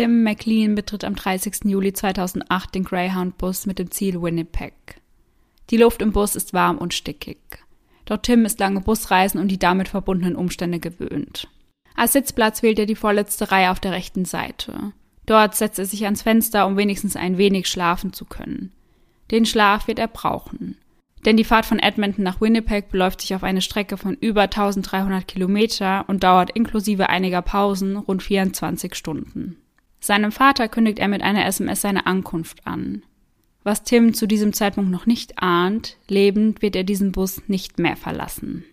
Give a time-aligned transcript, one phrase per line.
[0.00, 1.64] Tim McLean betritt am 30.
[1.64, 4.72] Juli 2008 den Greyhound-Bus mit dem Ziel Winnipeg.
[5.68, 7.36] Die Luft im Bus ist warm und stickig.
[8.06, 11.48] Doch Tim ist lange Busreisen und die damit verbundenen Umstände gewöhnt.
[11.94, 14.94] Als Sitzplatz wählt er die vorletzte Reihe auf der rechten Seite.
[15.26, 18.72] Dort setzt er sich ans Fenster, um wenigstens ein wenig schlafen zu können.
[19.30, 20.78] Den Schlaf wird er brauchen.
[21.26, 25.28] Denn die Fahrt von Edmonton nach Winnipeg beläuft sich auf eine Strecke von über 1300
[25.28, 29.59] Kilometer und dauert inklusive einiger Pausen rund 24 Stunden.
[30.00, 33.02] Seinem Vater kündigt er mit einer SMS seine Ankunft an.
[33.62, 37.96] Was Tim zu diesem Zeitpunkt noch nicht ahnt, lebend wird er diesen Bus nicht mehr
[37.96, 38.64] verlassen.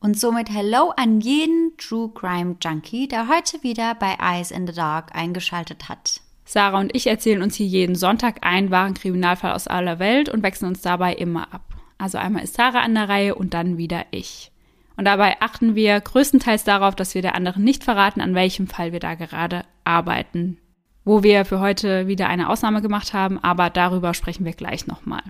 [0.00, 4.72] Und somit Hello an jeden True Crime Junkie, der heute wieder bei Eyes in the
[4.72, 6.22] Dark eingeschaltet hat.
[6.46, 10.42] Sarah und ich erzählen uns hier jeden Sonntag einen wahren Kriminalfall aus aller Welt und
[10.42, 11.74] wechseln uns dabei immer ab.
[11.98, 14.50] Also einmal ist Sarah an der Reihe und dann wieder ich.
[14.96, 18.92] Und dabei achten wir größtenteils darauf, dass wir der anderen nicht verraten, an welchem Fall
[18.92, 20.58] wir da gerade arbeiten.
[21.04, 25.22] Wo wir für heute wieder eine Ausnahme gemacht haben, aber darüber sprechen wir gleich nochmal.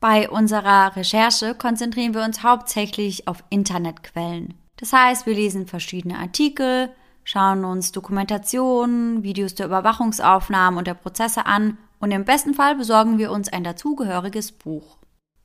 [0.00, 4.54] Bei unserer Recherche konzentrieren wir uns hauptsächlich auf Internetquellen.
[4.76, 6.90] Das heißt, wir lesen verschiedene Artikel,
[7.24, 13.18] schauen uns Dokumentationen, Videos der Überwachungsaufnahmen und der Prozesse an und im besten Fall besorgen
[13.18, 14.98] wir uns ein dazugehöriges Buch.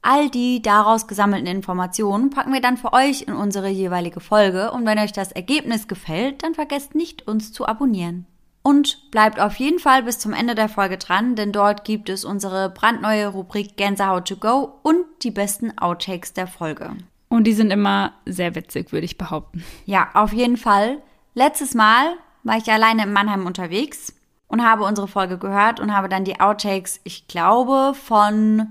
[0.03, 4.85] All die daraus gesammelten Informationen packen wir dann für euch in unsere jeweilige Folge und
[4.85, 8.27] wenn euch das Ergebnis gefällt, dann vergesst nicht, uns zu abonnieren.
[8.63, 12.23] Und bleibt auf jeden Fall bis zum Ende der Folge dran, denn dort gibt es
[12.23, 16.95] unsere brandneue Rubrik Gänsehaut to go und die besten Outtakes der Folge.
[17.27, 19.63] Und die sind immer sehr witzig, würde ich behaupten.
[19.85, 21.01] Ja, auf jeden Fall.
[21.33, 24.13] Letztes Mal war ich alleine in Mannheim unterwegs
[24.47, 28.67] und habe unsere Folge gehört und habe dann die Outtakes, ich glaube, von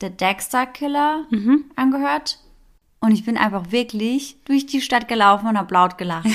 [0.00, 1.64] The Dexter Killer mhm.
[1.74, 2.38] angehört.
[3.00, 6.28] Und ich bin einfach wirklich durch die Stadt gelaufen und habe laut gelacht.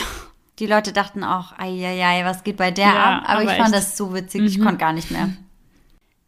[0.59, 3.23] Die Leute dachten auch, ei, was geht bei der ja, ab?
[3.25, 4.47] Aber, aber ich fand das so witzig, mhm.
[4.47, 5.29] ich konnte gar nicht mehr.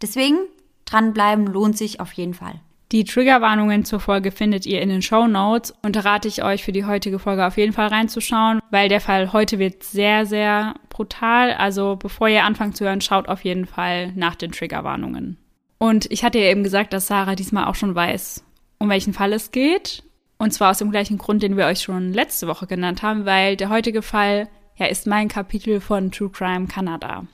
[0.01, 0.37] Deswegen,
[0.85, 2.59] dranbleiben lohnt sich auf jeden Fall.
[2.93, 6.63] Die Triggerwarnungen zur Folge findet ihr in den Show Notes und da rate ich euch
[6.63, 10.75] für die heutige Folge auf jeden Fall reinzuschauen, weil der Fall heute wird sehr, sehr
[10.89, 11.53] brutal.
[11.53, 15.37] Also bevor ihr anfangt zu hören, schaut auf jeden Fall nach den Triggerwarnungen.
[15.79, 18.43] Und ich hatte ja eben gesagt, dass Sarah diesmal auch schon weiß,
[18.77, 20.03] um welchen Fall es geht.
[20.43, 23.55] Und zwar aus dem gleichen Grund, den wir euch schon letzte Woche genannt haben, weil
[23.55, 27.25] der heutige Fall ja ist mein Kapitel von True Crime Kanada.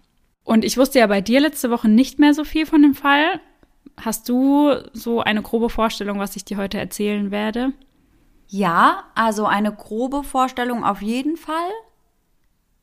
[0.44, 3.42] Und ich wusste ja bei dir letzte Woche nicht mehr so viel von dem Fall.
[3.98, 7.74] Hast du so eine grobe Vorstellung, was ich dir heute erzählen werde?
[8.48, 11.72] Ja, also eine grobe Vorstellung auf jeden Fall.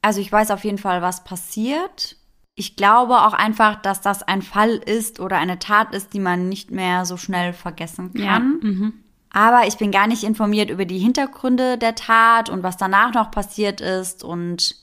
[0.02, 2.16] Also ich weiß auf jeden Fall, was passiert.
[2.56, 6.48] Ich glaube auch einfach, dass das ein Fall ist oder eine Tat ist, die man
[6.48, 8.24] nicht mehr so schnell vergessen kann.
[8.24, 8.92] Ja, mhm.
[9.36, 13.30] Aber ich bin gar nicht informiert über die Hintergründe der Tat und was danach noch
[13.30, 14.24] passiert ist.
[14.24, 14.76] Und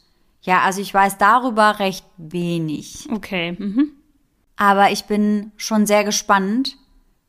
[0.44, 3.08] ja, also ich weiß darüber recht wenig.
[3.12, 3.56] Okay.
[3.58, 3.94] Mhm.
[4.56, 6.78] Aber ich bin schon sehr gespannt,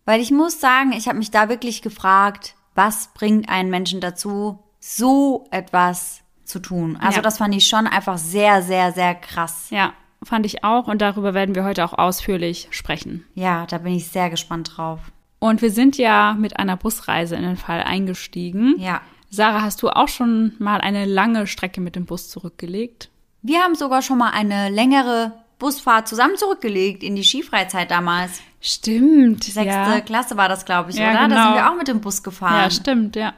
[0.05, 4.59] weil ich muss sagen, ich habe mich da wirklich gefragt, was bringt einen Menschen dazu,
[4.79, 6.99] so etwas zu tun.
[7.01, 7.23] Also ja.
[7.23, 9.69] das fand ich schon einfach sehr, sehr, sehr krass.
[9.71, 13.25] Ja, fand ich auch und darüber werden wir heute auch ausführlich sprechen.
[13.33, 15.01] Ja, da bin ich sehr gespannt drauf.
[15.45, 18.77] Und wir sind ja mit einer Busreise in den Fall eingestiegen.
[18.79, 19.03] Ja.
[19.29, 23.11] Sarah, hast du auch schon mal eine lange Strecke mit dem Bus zurückgelegt?
[23.43, 28.41] Wir haben sogar schon mal eine längere Busfahrt zusammen zurückgelegt in die Skifreizeit damals.
[28.63, 29.45] Stimmt.
[29.45, 30.01] Sechste ja.
[30.01, 31.25] Klasse war das, glaube ich, ja, oder?
[31.25, 31.35] Genau.
[31.35, 32.63] Da sind wir auch mit dem Bus gefahren.
[32.63, 33.35] Ja, stimmt, ja.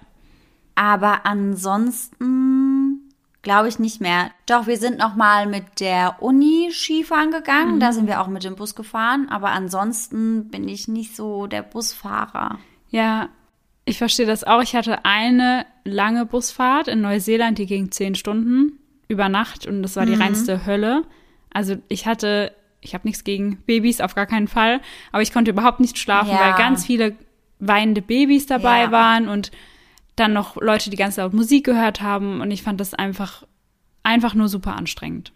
[0.76, 2.75] Aber ansonsten
[3.46, 4.32] glaube ich nicht mehr.
[4.46, 7.76] Doch, wir sind noch mal mit der Uni Skifahren gegangen.
[7.76, 7.80] Mhm.
[7.80, 9.28] Da sind wir auch mit dem Bus gefahren.
[9.30, 12.58] Aber ansonsten bin ich nicht so der Busfahrer.
[12.90, 13.28] Ja,
[13.84, 14.62] ich verstehe das auch.
[14.62, 19.94] Ich hatte eine lange Busfahrt in Neuseeland, die ging zehn Stunden über Nacht und das
[19.94, 20.22] war die mhm.
[20.22, 21.04] reinste Hölle.
[21.52, 24.80] Also ich hatte, ich habe nichts gegen Babys, auf gar keinen Fall,
[25.12, 26.40] aber ich konnte überhaupt nicht schlafen, ja.
[26.40, 27.14] weil ganz viele
[27.60, 28.90] weinende Babys dabei ja.
[28.90, 29.52] waren und
[30.16, 33.44] dann noch Leute, die ganz laut Musik gehört haben und ich fand das einfach,
[34.02, 35.32] einfach nur super anstrengend.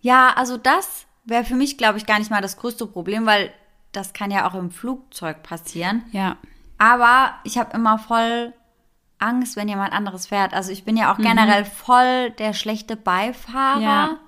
[0.00, 3.52] Ja, also das wäre für mich, glaube ich, gar nicht mal das größte Problem, weil
[3.92, 6.02] das kann ja auch im Flugzeug passieren.
[6.12, 6.36] Ja.
[6.78, 8.52] Aber ich habe immer voll
[9.18, 10.52] Angst, wenn jemand anderes fährt.
[10.52, 11.22] Also ich bin ja auch mhm.
[11.22, 13.80] generell voll der schlechte Beifahrer.
[13.80, 14.18] Ja.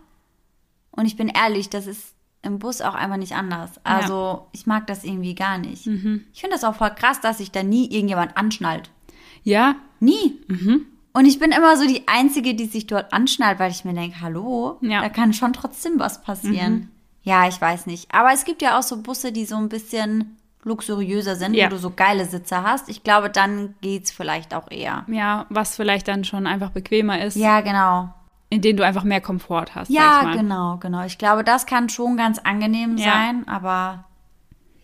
[0.90, 3.84] Und ich bin ehrlich, das ist im Bus auch einfach nicht anders.
[3.84, 4.46] Also ja.
[4.52, 5.86] ich mag das irgendwie gar nicht.
[5.86, 6.24] Mhm.
[6.32, 8.90] Ich finde das auch voll krass, dass sich da nie irgendjemand anschnallt.
[9.44, 10.38] Ja, Nie.
[10.48, 10.86] Mhm.
[11.12, 14.20] Und ich bin immer so die Einzige, die sich dort anschnallt, weil ich mir denke,
[14.20, 15.00] hallo, ja.
[15.00, 16.74] da kann schon trotzdem was passieren.
[16.74, 16.88] Mhm.
[17.22, 18.14] Ja, ich weiß nicht.
[18.14, 21.66] Aber es gibt ja auch so Busse, die so ein bisschen luxuriöser sind, ja.
[21.66, 22.88] wo du so geile Sitze hast.
[22.88, 25.04] Ich glaube, dann geht's vielleicht auch eher.
[25.08, 27.36] Ja, was vielleicht dann schon einfach bequemer ist.
[27.36, 28.14] Ja, genau.
[28.50, 29.90] in denen du einfach mehr Komfort hast.
[29.90, 31.04] Ja, genau, genau.
[31.04, 33.12] Ich glaube, das kann schon ganz angenehm ja.
[33.12, 34.04] sein, aber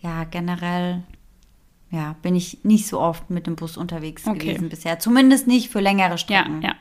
[0.01, 1.03] ja, generell
[1.95, 4.39] ja, bin ich nicht so oft mit dem Bus unterwegs okay.
[4.39, 4.99] gewesen bisher.
[4.99, 6.61] Zumindest nicht für längere Strecken.
[6.61, 6.75] Ja, ja.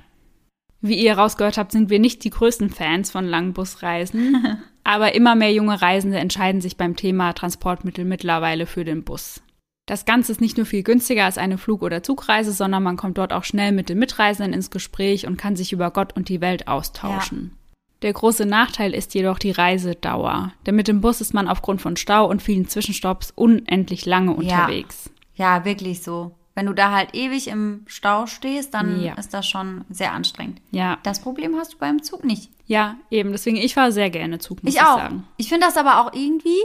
[0.80, 4.58] Wie ihr rausgehört habt, sind wir nicht die größten Fans von langen Busreisen.
[4.84, 9.40] aber immer mehr junge Reisende entscheiden sich beim Thema Transportmittel mittlerweile für den Bus.
[9.86, 13.18] Das Ganze ist nicht nur viel günstiger als eine Flug- oder Zugreise, sondern man kommt
[13.18, 16.40] dort auch schnell mit den Mitreisenden ins Gespräch und kann sich über Gott und die
[16.40, 17.52] Welt austauschen.
[17.52, 17.63] Ja.
[18.04, 21.96] Der große Nachteil ist jedoch die Reisedauer, denn mit dem Bus ist man aufgrund von
[21.96, 25.10] Stau und vielen Zwischenstopps unendlich lange unterwegs.
[25.36, 26.36] Ja, ja wirklich so.
[26.54, 29.14] Wenn du da halt ewig im Stau stehst, dann ja.
[29.14, 30.60] ist das schon sehr anstrengend.
[30.70, 30.98] Ja.
[31.02, 32.50] Das Problem hast du beim Zug nicht.
[32.66, 33.32] Ja, eben.
[33.32, 34.98] Deswegen, ich fahre sehr gerne Zug, muss ich, ich auch.
[34.98, 35.26] sagen.
[35.38, 36.60] Ich finde das aber auch irgendwie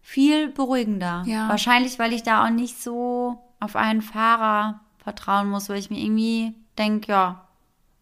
[0.00, 1.22] viel beruhigender.
[1.24, 1.48] Ja.
[1.48, 6.00] Wahrscheinlich, weil ich da auch nicht so auf einen Fahrer vertrauen muss, weil ich mir
[6.00, 7.43] irgendwie denke, ja,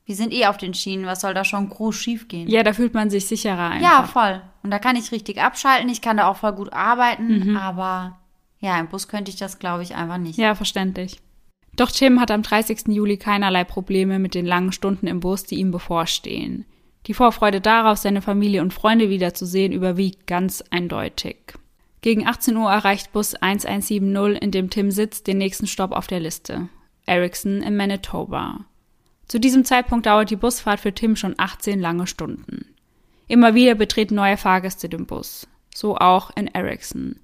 [0.05, 2.49] wir sind eh auf den Schienen, was soll da schon groß schief gehen?
[2.49, 3.91] Ja, da fühlt man sich sicherer einfach.
[3.91, 4.43] Ja, voll.
[4.63, 7.57] Und da kann ich richtig abschalten, ich kann da auch voll gut arbeiten, mhm.
[7.57, 8.19] aber
[8.61, 10.39] ja, im Bus könnte ich das, glaube ich, einfach nicht.
[10.39, 11.21] Ja, verständlich.
[11.75, 12.89] Doch Tim hat am 30.
[12.89, 16.67] Juli keinerlei Probleme mit den langen Stunden im Bus, die ihm bevorstehen.
[17.07, 21.55] Die Vorfreude darauf, seine Familie und Freunde wiederzusehen, überwiegt ganz eindeutig.
[22.03, 26.21] Gegen 18 Uhr erreicht Bus 1170, in dem Tim sitzt, den nächsten Stopp auf der
[26.21, 26.69] Liste.
[27.07, 28.65] Ericsson in Manitoba.
[29.33, 32.67] Zu diesem Zeitpunkt dauert die Busfahrt für Tim schon 18 lange Stunden.
[33.29, 35.49] Immer wieder betreten neue Fahrgäste den Bus.
[35.75, 37.17] So auch in Ericsson.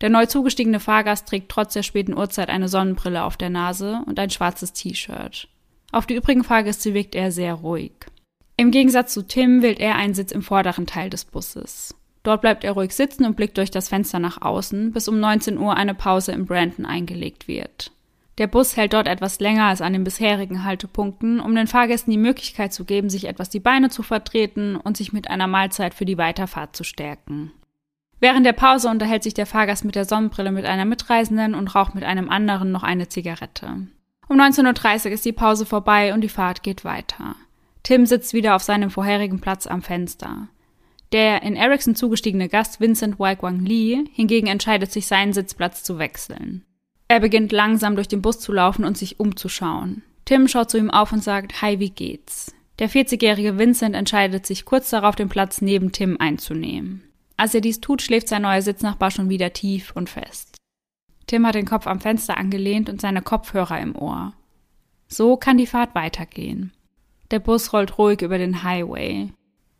[0.00, 4.18] Der neu zugestiegene Fahrgast trägt trotz der späten Uhrzeit eine Sonnenbrille auf der Nase und
[4.18, 5.46] ein schwarzes T-Shirt.
[5.92, 7.92] Auf die übrigen Fahrgäste wirkt er sehr ruhig.
[8.56, 11.94] Im Gegensatz zu Tim wählt er einen Sitz im vorderen Teil des Busses.
[12.24, 15.58] Dort bleibt er ruhig sitzen und blickt durch das Fenster nach außen, bis um 19
[15.58, 17.91] Uhr eine Pause in Brandon eingelegt wird.
[18.38, 22.18] Der Bus hält dort etwas länger als an den bisherigen Haltepunkten, um den Fahrgästen die
[22.18, 26.06] Möglichkeit zu geben, sich etwas die Beine zu vertreten und sich mit einer Mahlzeit für
[26.06, 27.52] die Weiterfahrt zu stärken.
[28.20, 31.94] Während der Pause unterhält sich der Fahrgast mit der Sonnenbrille mit einer Mitreisenden und raucht
[31.94, 33.88] mit einem anderen noch eine Zigarette.
[34.28, 37.34] Um 19.30 Uhr ist die Pause vorbei und die Fahrt geht weiter.
[37.82, 40.48] Tim sitzt wieder auf seinem vorherigen Platz am Fenster.
[41.10, 46.64] Der in Ericsson zugestiegene Gast Vincent Waikwang Lee hingegen entscheidet sich, seinen Sitzplatz zu wechseln.
[47.12, 50.02] Er beginnt langsam durch den Bus zu laufen und sich umzuschauen.
[50.24, 52.54] Tim schaut zu ihm auf und sagt, Hi, wie geht's?
[52.78, 57.02] Der 40-jährige Vincent entscheidet sich kurz darauf, den Platz neben Tim einzunehmen.
[57.36, 60.56] Als er dies tut, schläft sein neuer Sitznachbar schon wieder tief und fest.
[61.26, 64.32] Tim hat den Kopf am Fenster angelehnt und seine Kopfhörer im Ohr.
[65.06, 66.72] So kann die Fahrt weitergehen.
[67.30, 69.28] Der Bus rollt ruhig über den Highway.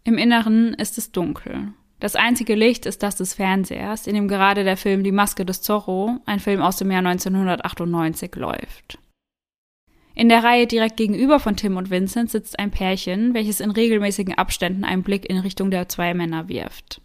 [0.04, 1.72] Im Inneren ist es dunkel.
[2.02, 5.62] Das einzige Licht ist das des Fernsehers, in dem gerade der Film Die Maske des
[5.62, 8.98] Zorro, ein Film aus dem Jahr 1998, läuft.
[10.16, 14.34] In der Reihe direkt gegenüber von Tim und Vincent sitzt ein Pärchen, welches in regelmäßigen
[14.34, 17.00] Abständen einen Blick in Richtung der zwei Männer wirft.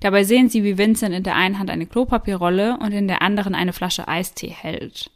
[0.00, 3.54] Dabei sehen sie, wie Vincent in der einen Hand eine Klopapierrolle und in der anderen
[3.54, 5.10] eine Flasche Eistee hält.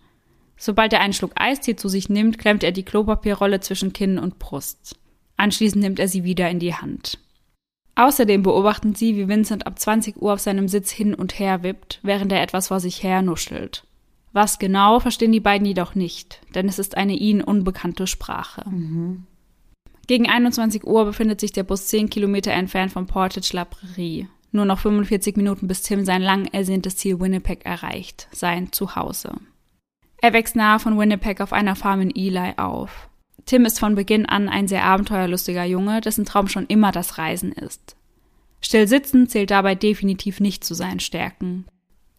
[0.57, 4.39] Sobald er einen Schluck Eistee zu sich nimmt, klemmt er die Klopapierrolle zwischen Kinn und
[4.39, 4.99] Brust.
[5.37, 7.19] Anschließend nimmt er sie wieder in die Hand.
[7.95, 12.01] Außerdem beobachten sie, wie Vincent ab 20 Uhr auf seinem Sitz hin und her wippt,
[12.03, 13.85] während er etwas vor sich her nuschelt.
[14.33, 18.69] Was genau, verstehen die beiden jedoch nicht, denn es ist eine ihnen unbekannte Sprache.
[18.69, 19.27] Mhm.
[20.07, 24.27] Gegen 21 Uhr befindet sich der Bus 10 Kilometer entfernt von Portage La Prairie.
[24.51, 29.33] Nur noch 45 Minuten bis Tim sein lang ersehntes Ziel Winnipeg erreicht, sein Zuhause.
[30.21, 33.09] Er wächst nahe von Winnipeg auf einer Farm in Eli auf.
[33.47, 37.53] Tim ist von Beginn an ein sehr abenteuerlustiger Junge, dessen Traum schon immer das Reisen
[37.53, 37.97] ist.
[38.61, 41.67] Still sitzen zählt dabei definitiv nicht zu seinen Stärken.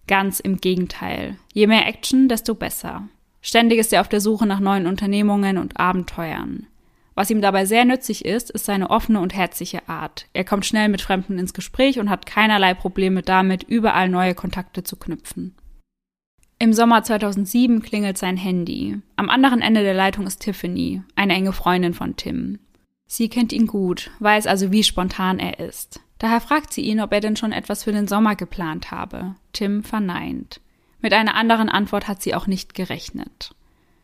[0.07, 1.37] Ganz im Gegenteil.
[1.53, 3.07] Je mehr Action, desto besser.
[3.41, 6.67] Ständig ist er auf der Suche nach neuen Unternehmungen und Abenteuern.
[7.15, 10.27] Was ihm dabei sehr nützlich ist, ist seine offene und herzliche Art.
[10.33, 14.83] Er kommt schnell mit Fremden ins Gespräch und hat keinerlei Probleme damit, überall neue Kontakte
[14.83, 15.55] zu knüpfen.
[16.63, 18.97] Im Sommer 2007 klingelt sein Handy.
[19.17, 22.57] Am anderen Ende der Leitung ist Tiffany, eine enge Freundin von Tim.
[23.05, 25.99] Sie kennt ihn gut, weiß also, wie spontan er ist.
[26.19, 29.35] Daher fragt sie ihn, ob er denn schon etwas für den Sommer geplant habe.
[29.51, 30.61] Tim verneint.
[31.01, 33.53] Mit einer anderen Antwort hat sie auch nicht gerechnet.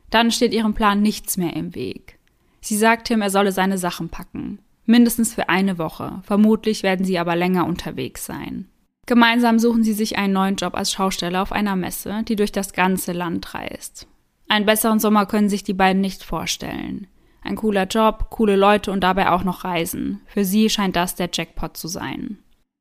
[0.09, 2.19] Dann steht ihrem Plan nichts mehr im Weg.
[2.59, 4.59] Sie sagt Tim, er solle seine Sachen packen.
[4.85, 6.21] Mindestens für eine Woche.
[6.23, 8.67] Vermutlich werden sie aber länger unterwegs sein.
[9.09, 12.73] Gemeinsam suchen sie sich einen neuen Job als Schausteller auf einer Messe, die durch das
[12.73, 14.05] ganze Land reist.
[14.47, 17.07] Einen besseren Sommer können sich die beiden nicht vorstellen.
[17.41, 20.21] Ein cooler Job, coole Leute und dabei auch noch Reisen.
[20.27, 22.37] Für sie scheint das der Jackpot zu sein.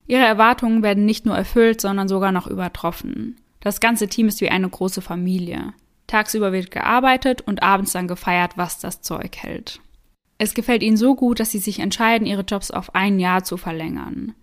[0.07, 3.37] Ihre Erwartungen werden nicht nur erfüllt, sondern sogar noch übertroffen.
[3.61, 5.73] Das ganze Team ist wie eine große Familie.
[6.09, 9.81] Tagsüber wird gearbeitet und abends dann gefeiert, was das Zeug hält.
[10.37, 13.57] Es gefällt ihnen so gut, dass sie sich entscheiden, ihre Jobs auf ein Jahr zu
[13.57, 14.35] verlängern.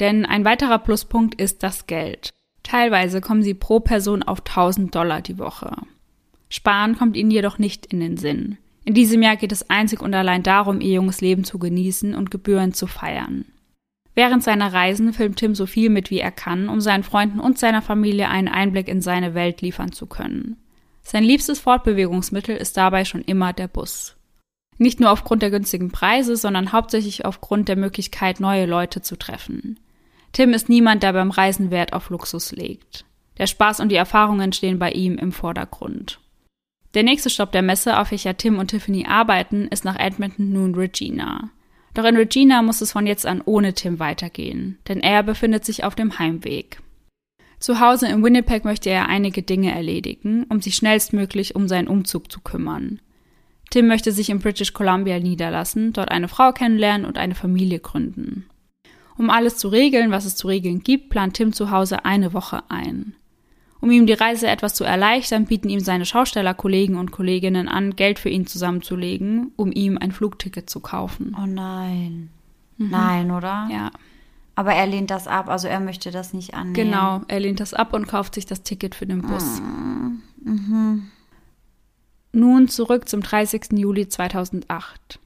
[0.00, 2.30] Denn ein weiterer Pluspunkt ist das Geld.
[2.62, 5.72] Teilweise kommen sie pro Person auf 1000 Dollar die Woche.
[6.48, 8.58] Sparen kommt ihnen jedoch nicht in den Sinn.
[8.84, 12.30] In diesem Jahr geht es einzig und allein darum, ihr junges Leben zu genießen und
[12.30, 13.44] Gebühren zu feiern.
[14.14, 17.58] Während seiner Reisen filmt Tim so viel mit, wie er kann, um seinen Freunden und
[17.58, 20.56] seiner Familie einen Einblick in seine Welt liefern zu können.
[21.02, 24.16] Sein liebstes Fortbewegungsmittel ist dabei schon immer der Bus.
[24.76, 29.78] Nicht nur aufgrund der günstigen Preise, sondern hauptsächlich aufgrund der Möglichkeit, neue Leute zu treffen.
[30.38, 33.04] Tim ist niemand, der beim Reisen Wert auf Luxus legt.
[33.38, 36.20] Der Spaß und die Erfahrungen stehen bei ihm im Vordergrund.
[36.94, 40.76] Der nächste Stopp der Messe, auf welcher Tim und Tiffany arbeiten, ist nach Edmonton nun
[40.76, 41.50] Regina.
[41.92, 45.82] Doch in Regina muss es von jetzt an ohne Tim weitergehen, denn er befindet sich
[45.82, 46.80] auf dem Heimweg.
[47.58, 52.30] Zu Hause in Winnipeg möchte er einige Dinge erledigen, um sich schnellstmöglich um seinen Umzug
[52.30, 53.00] zu kümmern.
[53.70, 58.47] Tim möchte sich in British Columbia niederlassen, dort eine Frau kennenlernen und eine Familie gründen.
[59.18, 62.62] Um alles zu regeln, was es zu regeln gibt, plant Tim zu Hause eine Woche
[62.68, 63.14] ein.
[63.80, 68.18] Um ihm die Reise etwas zu erleichtern, bieten ihm seine Schaustellerkollegen und Kolleginnen an, Geld
[68.18, 71.36] für ihn zusammenzulegen, um ihm ein Flugticket zu kaufen.
[71.40, 72.30] Oh nein.
[72.76, 72.90] Mhm.
[72.90, 73.68] Nein, oder?
[73.70, 73.90] Ja.
[74.54, 76.74] Aber er lehnt das ab, also er möchte das nicht annehmen.
[76.74, 79.60] Genau, er lehnt das ab und kauft sich das Ticket für den Bus.
[79.60, 80.22] Mhm.
[80.44, 81.10] mhm.
[82.32, 83.72] Nun zurück zum 30.
[83.72, 85.18] Juli 2008.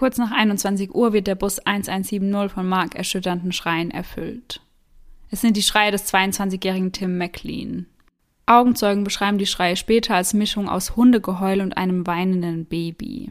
[0.00, 4.62] Kurz nach 21 Uhr wird der Bus 1170 von markerschütternden Schreien erfüllt.
[5.28, 7.84] Es sind die Schreie des 22-jährigen Tim McLean.
[8.46, 13.30] Augenzeugen beschreiben die Schreie später als Mischung aus Hundegeheul und einem weinenden Baby.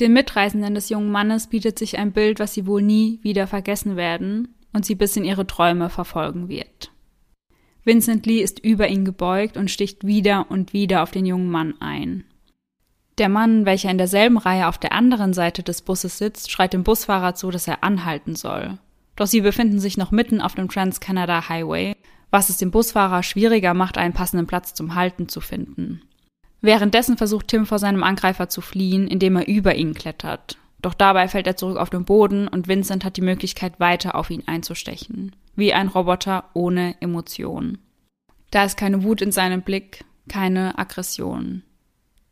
[0.00, 3.96] Den Mitreisenden des jungen Mannes bietet sich ein Bild, was sie wohl nie wieder vergessen
[3.96, 6.90] werden und sie bis in ihre Träume verfolgen wird.
[7.84, 11.74] Vincent Lee ist über ihn gebeugt und sticht wieder und wieder auf den jungen Mann
[11.80, 12.24] ein.
[13.18, 16.84] Der Mann, welcher in derselben Reihe auf der anderen Seite des Busses sitzt, schreit dem
[16.84, 18.78] Busfahrer zu, dass er anhalten soll.
[19.16, 21.94] Doch sie befinden sich noch mitten auf dem Trans-Canada Highway,
[22.30, 26.02] was es dem Busfahrer schwieriger macht, einen passenden Platz zum Halten zu finden.
[26.60, 30.58] Währenddessen versucht Tim vor seinem Angreifer zu fliehen, indem er über ihn klettert.
[30.82, 34.30] Doch dabei fällt er zurück auf den Boden und Vincent hat die Möglichkeit, weiter auf
[34.30, 37.78] ihn einzustechen wie ein Roboter ohne Emotionen.
[38.50, 41.62] Da ist keine Wut in seinem Blick, keine Aggression.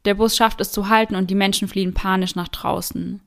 [0.04, 3.20] Der Bus schafft es zu halten und die Menschen fliehen panisch nach draußen.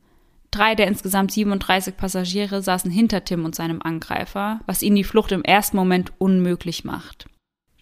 [0.52, 5.32] Drei der insgesamt 37 Passagiere saßen hinter Tim und seinem Angreifer, was ihnen die Flucht
[5.32, 7.28] im ersten Moment unmöglich macht.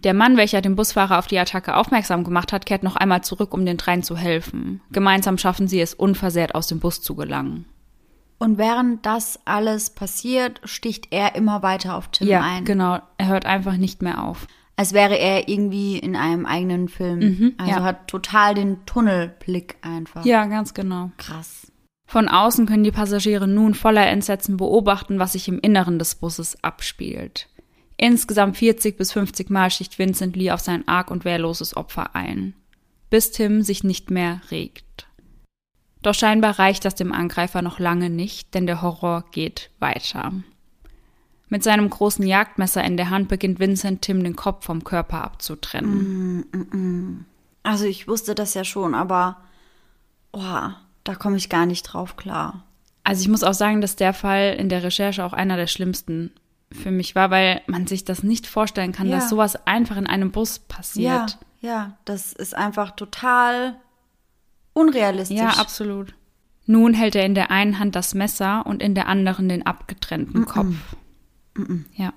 [0.03, 3.53] Der Mann, welcher den Busfahrer auf die Attacke aufmerksam gemacht hat, kehrt noch einmal zurück,
[3.53, 4.81] um den dreien zu helfen.
[4.91, 7.65] Gemeinsam schaffen sie es, unversehrt aus dem Bus zu gelangen.
[8.37, 12.65] Und während das alles passiert, sticht er immer weiter auf Tim ja, ein.
[12.65, 14.47] Genau, er hört einfach nicht mehr auf.
[14.77, 17.19] Als wäre er irgendwie in einem eigenen Film.
[17.19, 17.83] Mhm, also ja.
[17.83, 20.25] hat total den Tunnelblick einfach.
[20.25, 21.11] Ja, ganz genau.
[21.17, 21.71] Krass.
[22.07, 26.61] Von außen können die Passagiere nun voller Entsetzen beobachten, was sich im Inneren des Busses
[26.63, 27.47] abspielt.
[27.97, 32.53] Insgesamt 40 bis 50 Mal sticht Vincent Lee auf sein arg und wehrloses Opfer ein,
[33.09, 35.07] bis Tim sich nicht mehr regt.
[36.01, 40.33] Doch scheinbar reicht das dem Angreifer noch lange nicht, denn der Horror geht weiter.
[41.47, 46.39] Mit seinem großen Jagdmesser in der Hand beginnt Vincent Tim den Kopf vom Körper abzutrennen.
[46.39, 47.25] Mm, mm, mm.
[47.63, 49.37] Also ich wusste das ja schon, aber
[50.31, 50.69] oh,
[51.03, 52.63] da komme ich gar nicht drauf klar.
[53.03, 56.31] Also ich muss auch sagen, dass der Fall in der Recherche auch einer der schlimmsten
[56.71, 59.17] für mich war, weil man sich das nicht vorstellen kann, Ja.
[59.17, 61.37] dass sowas einfach in einem Bus passiert.
[61.61, 63.75] Ja, ja, das ist einfach total
[64.73, 65.37] unrealistisch.
[65.37, 66.13] Ja, absolut.
[66.65, 70.45] Nun hält er in der einen Hand das Messer und in der anderen den abgetrennten
[70.45, 70.75] Kopf.
[71.95, 72.13] Ja.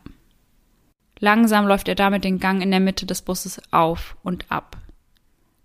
[1.20, 4.76] Langsam läuft er damit den Gang in der Mitte des Busses auf und ab.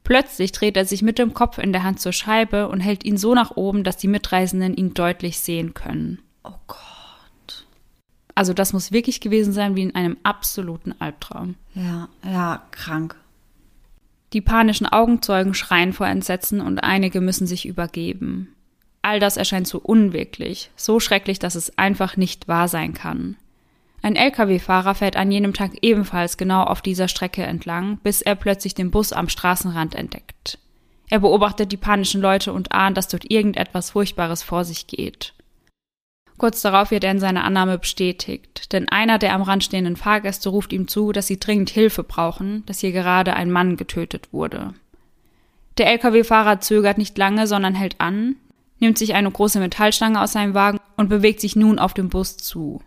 [0.04, 3.18] Plötzlich dreht er sich mit dem Kopf in der Hand zur Scheibe und hält ihn
[3.18, 6.20] so nach oben, dass die Mitreisenden ihn deutlich sehen können.
[6.44, 7.66] Oh Gott.
[8.36, 11.56] Also das muss wirklich gewesen sein wie in einem absoluten Albtraum.
[11.74, 13.16] Ja, ja, krank.
[14.34, 18.50] Die panischen Augenzeugen schreien vor Entsetzen und einige müssen sich übergeben.
[19.04, 23.38] All das erscheint so unwirklich, so schrecklich, dass es einfach nicht wahr sein kann.
[24.04, 28.76] Ein Lkw-Fahrer fährt an jenem Tag ebenfalls genau auf dieser Strecke entlang, bis er plötzlich
[28.76, 30.60] den Bus am Straßenrand entdeckt.
[31.10, 35.34] Er beobachtet die panischen Leute und ahnt, dass dort irgendetwas Furchtbares vor sich geht.
[36.38, 40.50] Kurz darauf wird er in seiner Annahme bestätigt, denn einer der am Rand stehenden Fahrgäste
[40.50, 44.74] ruft ihm zu, dass sie dringend Hilfe brauchen, dass hier gerade ein Mann getötet wurde.
[45.78, 48.36] Der Lkw-Fahrer zögert nicht lange, sondern hält an,
[48.80, 52.36] nimmt sich eine große Metallstange aus seinem Wagen und bewegt sich nun auf den Bus
[52.36, 52.82] zu.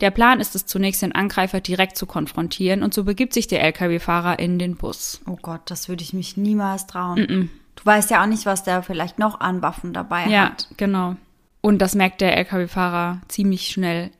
[0.00, 3.62] Der Plan ist es zunächst, den Angreifer direkt zu konfrontieren und so begibt sich der
[3.62, 5.20] Lkw-Fahrer in den Bus.
[5.26, 7.50] Oh Gott, das würde ich mich niemals trauen.
[7.76, 10.66] Du weißt ja auch nicht, was der vielleicht noch an Waffen dabei ja, hat.
[10.70, 11.16] Ja, genau.
[11.60, 14.10] Und das merkt der LKW-Fahrer ziemlich schnell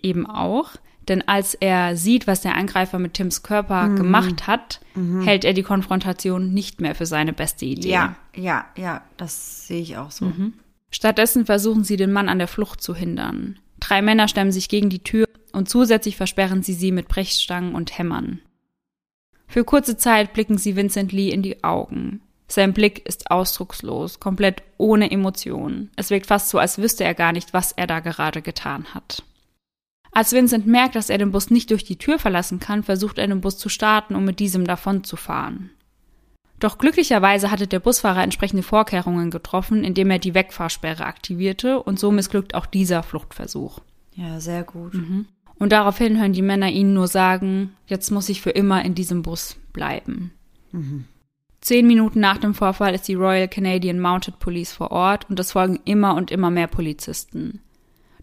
[0.00, 0.70] eben auch.
[1.08, 3.96] Denn als er sieht, was der Angreifer mit Tims Körper mhm.
[3.96, 5.22] gemacht hat, mhm.
[5.22, 7.90] hält er die Konfrontation nicht mehr für seine beste Idee.
[7.90, 10.26] Ja, ja, ja, das sehe ich auch so.
[10.26, 10.54] Mhm.
[10.90, 13.58] Stattdessen versuchen sie, den Mann an der Flucht zu hindern.
[13.80, 15.23] Drei Männer stemmen sich gegen die Tür
[15.54, 18.40] und zusätzlich versperren sie sie mit Brechstangen und Hämmern.
[19.46, 22.20] Für kurze Zeit blicken sie Vincent Lee in die Augen.
[22.46, 25.90] Sein Blick ist ausdruckslos, komplett ohne Emotionen.
[25.96, 29.22] Es wirkt fast so, als wüsste er gar nicht, was er da gerade getan hat.
[30.12, 33.26] Als Vincent merkt, dass er den Bus nicht durch die Tür verlassen kann, versucht er
[33.26, 35.70] den Bus zu starten, um mit diesem davonzufahren.
[36.60, 42.12] Doch glücklicherweise hatte der Busfahrer entsprechende Vorkehrungen getroffen, indem er die Wegfahrsperre aktivierte und so
[42.12, 43.80] missglückt auch dieser Fluchtversuch.
[44.14, 44.94] Ja, sehr gut.
[44.94, 45.26] Mhm.
[45.58, 49.22] Und daraufhin hören die Männer ihnen nur sagen, jetzt muss ich für immer in diesem
[49.22, 50.32] Bus bleiben.
[50.72, 51.04] Mhm.
[51.60, 55.52] Zehn Minuten nach dem Vorfall ist die Royal Canadian Mounted Police vor Ort und es
[55.52, 57.60] folgen immer und immer mehr Polizisten.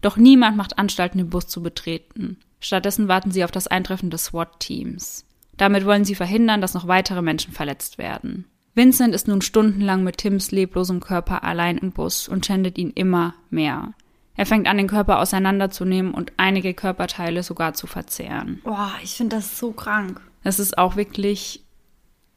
[0.00, 2.36] Doch niemand macht Anstalten, den Bus zu betreten.
[2.60, 5.24] Stattdessen warten sie auf das Eintreffen des SWAT-Teams.
[5.56, 8.44] Damit wollen sie verhindern, dass noch weitere Menschen verletzt werden.
[8.74, 13.34] Vincent ist nun stundenlang mit Tims leblosem Körper allein im Bus und schändet ihn immer
[13.50, 13.92] mehr.
[14.34, 18.60] Er fängt an, den Körper auseinanderzunehmen und einige Körperteile sogar zu verzehren.
[18.64, 20.20] Boah, ich finde das so krank.
[20.42, 21.62] Das ist auch wirklich,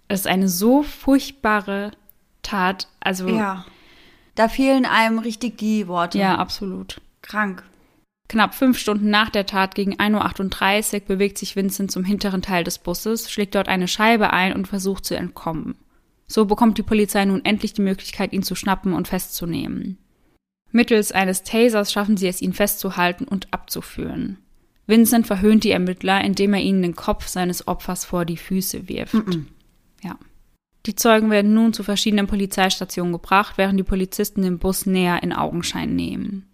[0.07, 1.91] es ist eine so furchtbare
[2.43, 2.87] Tat.
[2.99, 3.27] Also.
[3.27, 3.65] Ja.
[4.35, 6.17] Da fehlen einem richtig die Worte.
[6.17, 7.01] Ja, absolut.
[7.21, 7.63] Krank.
[8.27, 12.63] Knapp fünf Stunden nach der Tat gegen 1.38 Uhr bewegt sich Vincent zum hinteren Teil
[12.63, 15.75] des Busses, schlägt dort eine Scheibe ein und versucht zu entkommen.
[16.27, 19.99] So bekommt die Polizei nun endlich die Möglichkeit, ihn zu schnappen und festzunehmen.
[20.75, 24.39] Mittels eines Tasers schaffen sie es, ihn festzuhalten und abzuführen.
[24.87, 29.13] Vincent verhöhnt die Ermittler, indem er ihnen den Kopf seines Opfers vor die Füße wirft.
[29.13, 29.45] Mm -mm.
[30.03, 30.19] Ja.
[30.85, 35.31] Die Zeugen werden nun zu verschiedenen Polizeistationen gebracht, während die Polizisten den Bus näher in
[35.31, 36.45] Augenschein nehmen.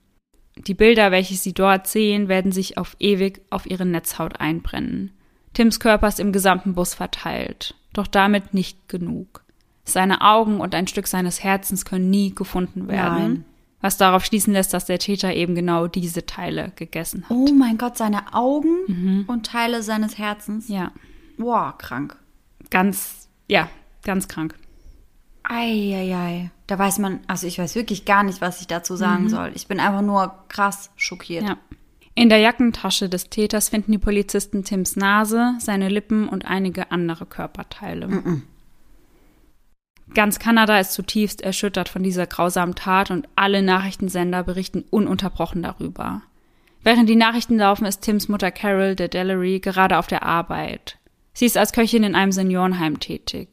[0.55, 5.13] Die Bilder, welche sie dort sehen, werden sich auf ewig auf ihre Netzhaut einbrennen.
[5.55, 9.43] Tims Körper ist im gesamten Bus verteilt, doch damit nicht genug.
[9.84, 13.17] Seine Augen und ein Stück seines Herzens können nie gefunden werden.
[13.17, 13.45] Nein.
[13.81, 17.31] Was darauf schließen lässt, dass der Täter eben genau diese Teile gegessen hat.
[17.31, 19.25] Oh mein Gott, seine Augen mhm.
[19.27, 20.67] und Teile seines Herzens.
[20.69, 20.91] Ja.
[21.37, 22.15] Boah, krank.
[22.69, 23.69] Ganz, ja,
[24.03, 24.55] ganz krank.
[25.43, 26.51] Eieiei.
[26.67, 29.29] Da weiß man, also ich weiß wirklich gar nicht, was ich dazu sagen mhm.
[29.29, 29.51] soll.
[29.55, 31.43] Ich bin einfach nur krass schockiert.
[31.43, 31.57] Ja.
[32.13, 37.25] In der Jackentasche des Täters finden die Polizisten Tims Nase, seine Lippen und einige andere
[37.25, 38.07] Körperteile.
[38.07, 38.43] Mhm.
[40.13, 46.21] Ganz Kanada ist zutiefst erschüttert von dieser grausamen Tat und alle Nachrichtensender berichten ununterbrochen darüber.
[46.84, 50.97] Während die Nachrichten laufen, ist Tims Mutter Carol der Dellery gerade auf der Arbeit.
[51.34, 53.50] Sie ist als Köchin in einem Seniorenheim tätig.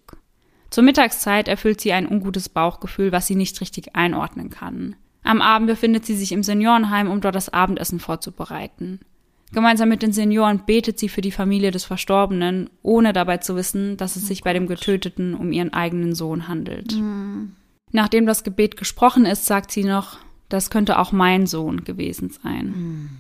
[0.71, 4.97] Zur Mittagszeit erfüllt sie ein ungutes Bauchgefühl, was sie nicht richtig einordnen kann.
[5.23, 9.01] Am Abend befindet sie sich im Seniorenheim, um dort das Abendessen vorzubereiten.
[9.53, 13.97] Gemeinsam mit den Senioren betet sie für die Familie des Verstorbenen, ohne dabei zu wissen,
[13.97, 16.95] dass es sich bei dem Getöteten um ihren eigenen Sohn handelt.
[16.95, 17.53] Mhm.
[17.91, 22.75] Nachdem das Gebet gesprochen ist, sagt sie noch, das könnte auch mein Sohn gewesen sein.
[22.77, 23.11] Mhm.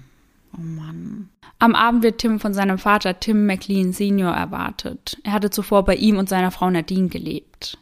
[0.54, 1.28] Oh Mann.
[1.58, 5.18] Am Abend wird Tim von seinem Vater Tim McLean Senior erwartet.
[5.24, 7.78] Er hatte zuvor bei ihm und seiner Frau Nadine gelebt.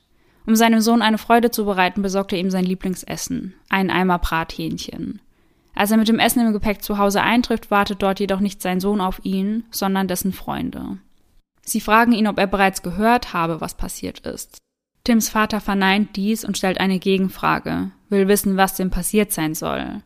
[0.46, 5.20] Um seinem Sohn eine Freude zu bereiten, besorgt er ihm sein Lieblingsessen, einen Eimer Brathähnchen.
[5.76, 8.80] Als er mit dem Essen im Gepäck zu Hause eintrifft, wartet dort jedoch nicht sein
[8.80, 10.98] Sohn auf ihn, sondern dessen Freunde.
[11.62, 14.56] Sie fragen ihn, ob er bereits gehört habe, was passiert ist.
[15.04, 20.02] Tims Vater verneint dies und stellt eine Gegenfrage, will wissen, was denn passiert sein soll.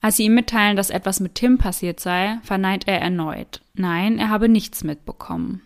[0.00, 3.62] Als sie ihm mitteilen, dass etwas mit Tim passiert sei, verneint er erneut.
[3.74, 5.62] Nein, er habe nichts mitbekommen.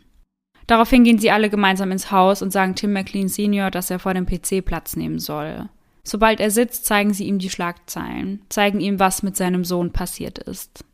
[0.66, 4.12] Daraufhin gehen sie alle gemeinsam ins Haus und sagen Tim McLean Senior, dass er vor
[4.12, 5.68] dem PC Platz nehmen soll.
[6.03, 10.39] Sobald er sitzt, zeigen sie ihm die Schlagzeilen, zeigen ihm, was mit seinem Sohn passiert
[10.39, 10.85] ist.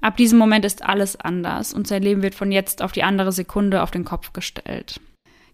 [0.00, 3.32] Ab diesem Moment ist alles anders und sein Leben wird von jetzt auf die andere
[3.32, 5.00] Sekunde auf den Kopf gestellt.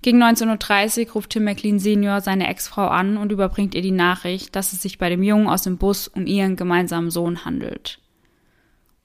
[0.03, 4.57] Gegen 19.30 Uhr ruft Tim McLean Senior seine Ex-Frau an und überbringt ihr die Nachricht,
[4.57, 8.01] dass es sich bei dem Jungen aus dem Bus um ihren gemeinsamen Sohn handelt.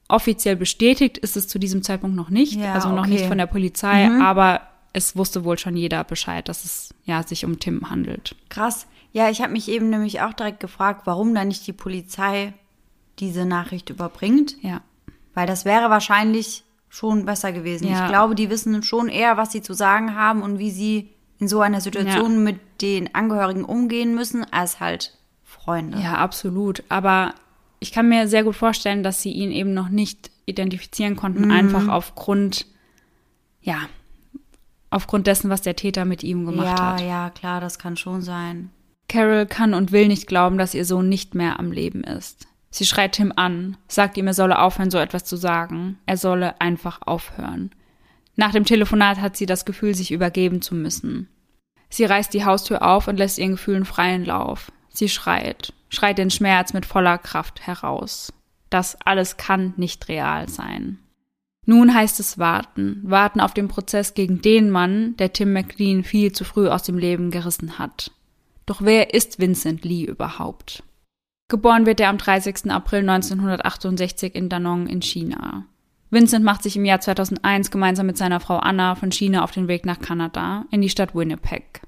[0.09, 3.11] Offiziell bestätigt ist es zu diesem Zeitpunkt noch nicht, ja, also noch okay.
[3.11, 4.21] nicht von der Polizei, mhm.
[4.21, 4.61] aber
[4.93, 8.35] es wusste wohl schon jeder Bescheid, dass es ja sich um Tim handelt.
[8.49, 8.87] Krass.
[9.11, 12.53] Ja, ich habe mich eben nämlich auch direkt gefragt, warum dann nicht die Polizei
[13.19, 14.61] diese Nachricht überbringt.
[14.61, 14.81] Ja.
[15.33, 17.87] Weil das wäre wahrscheinlich schon besser gewesen.
[17.87, 18.05] Ja.
[18.05, 21.47] Ich glaube, die wissen schon eher, was sie zu sagen haben und wie sie in
[21.47, 22.39] so einer Situation ja.
[22.39, 25.99] mit den Angehörigen umgehen müssen, als halt Freunde.
[25.99, 26.83] Ja, absolut.
[26.89, 27.33] Aber
[27.79, 31.51] ich kann mir sehr gut vorstellen, dass sie ihn eben noch nicht identifizieren konnten, mhm.
[31.51, 32.65] einfach aufgrund,
[33.61, 33.77] ja,
[34.89, 37.01] aufgrund dessen, was der Täter mit ihm gemacht ja, hat.
[37.01, 38.71] Ja, ja, klar, das kann schon sein.
[39.09, 42.47] Carol kann und will nicht glauben, dass ihr Sohn nicht mehr am Leben ist.
[42.69, 45.97] Sie schreit Tim an, sagt ihm, er solle aufhören, so etwas zu sagen.
[46.05, 47.71] Er solle einfach aufhören.
[48.35, 51.27] Nach dem Telefonat hat sie das Gefühl, sich übergeben zu müssen.
[51.89, 54.71] Sie reißt die Haustür auf und lässt ihren Gefühlen freien Lauf.
[54.89, 58.33] Sie schreit, schreit den Schmerz mit voller Kraft heraus.
[58.69, 60.99] Das alles kann nicht real sein.
[61.65, 66.31] Nun heißt es warten, warten auf den Prozess gegen den Mann, der Tim McLean viel
[66.31, 68.11] zu früh aus dem Leben gerissen hat.
[68.67, 70.83] Doch wer ist Vincent Lee überhaupt?
[71.49, 72.69] Geboren wird er am 30.
[72.69, 75.65] April 1968 in Danong in China.
[76.09, 79.69] Vincent macht sich im Jahr 2001 gemeinsam mit seiner Frau Anna von China auf den
[79.69, 81.81] Weg nach Kanada, in die Stadt Winnipeg.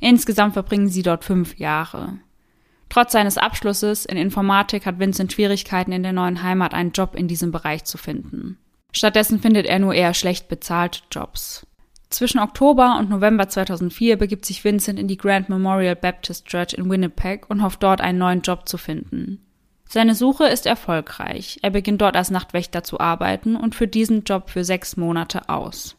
[0.00, 2.18] Insgesamt verbringen sie dort fünf Jahre.
[2.88, 7.28] Trotz seines Abschlusses in Informatik hat Vincent Schwierigkeiten in der neuen Heimat einen Job in
[7.28, 8.58] diesem Bereich zu finden.
[8.92, 11.64] Stattdessen findet er nur eher schlecht bezahlte Jobs.
[12.14, 16.88] Zwischen Oktober und November 2004 begibt sich Vincent in die Grand Memorial Baptist Church in
[16.88, 19.44] Winnipeg und hofft dort einen neuen Job zu finden.
[19.88, 21.58] Seine Suche ist erfolgreich.
[21.62, 25.96] Er beginnt dort als Nachtwächter zu arbeiten und führt diesen Job für sechs Monate aus.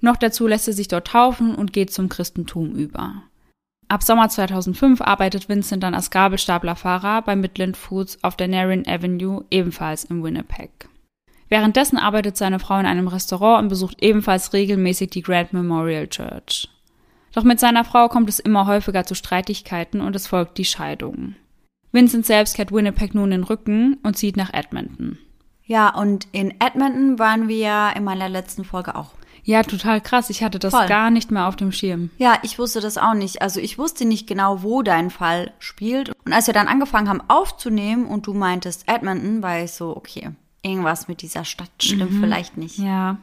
[0.00, 3.24] Noch dazu lässt er sich dort taufen und geht zum Christentum über.
[3.88, 9.44] Ab Sommer 2005 arbeitet Vincent dann als Gabelstaplerfahrer bei Midland Foods auf der Naryn Avenue,
[9.50, 10.88] ebenfalls in Winnipeg.
[11.48, 16.68] Währenddessen arbeitet seine Frau in einem Restaurant und besucht ebenfalls regelmäßig die Grand Memorial Church.
[17.32, 21.34] Doch mit seiner Frau kommt es immer häufiger zu Streitigkeiten und es folgt die Scheidung.
[21.92, 25.18] Vincent selbst kehrt Winnipeg nun den Rücken und zieht nach Edmonton.
[25.64, 29.12] Ja, und in Edmonton waren wir ja in meiner letzten Folge auch.
[29.44, 30.28] Ja, total krass.
[30.28, 30.86] Ich hatte das Voll.
[30.86, 32.10] gar nicht mehr auf dem Schirm.
[32.18, 33.40] Ja, ich wusste das auch nicht.
[33.40, 36.12] Also ich wusste nicht genau, wo dein Fall spielt.
[36.26, 40.32] Und als wir dann angefangen haben aufzunehmen und du meintest Edmonton, war ich so, okay,
[40.68, 42.78] irgendwas mit dieser Stadt stimmt vielleicht nicht.
[42.78, 43.18] Ja.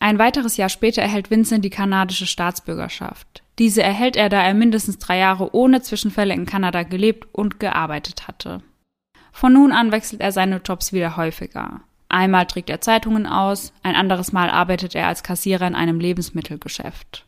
[0.00, 3.42] Ein weiteres Jahr später erhält Vincent die kanadische Staatsbürgerschaft.
[3.58, 8.26] Diese erhält er, da er mindestens drei Jahre ohne Zwischenfälle in Kanada gelebt und gearbeitet
[8.26, 8.62] hatte.
[9.32, 11.80] Von nun an wechselt er seine Jobs wieder häufiger.
[12.08, 17.26] Einmal trägt er Zeitungen aus, ein anderes Mal arbeitet er als Kassierer in einem Lebensmittelgeschäft.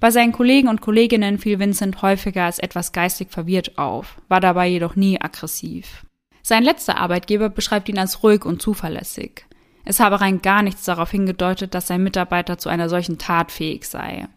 [0.00, 4.66] Bei seinen Kollegen und Kolleginnen fiel Vincent häufiger als etwas geistig verwirrt auf, war dabei
[4.66, 6.04] jedoch nie aggressiv.
[6.42, 9.46] Sein letzter Arbeitgeber beschreibt ihn als ruhig und zuverlässig.
[9.84, 13.84] Es habe rein gar nichts darauf hingedeutet, dass sein Mitarbeiter zu einer solchen Tat fähig
[13.84, 14.28] sei.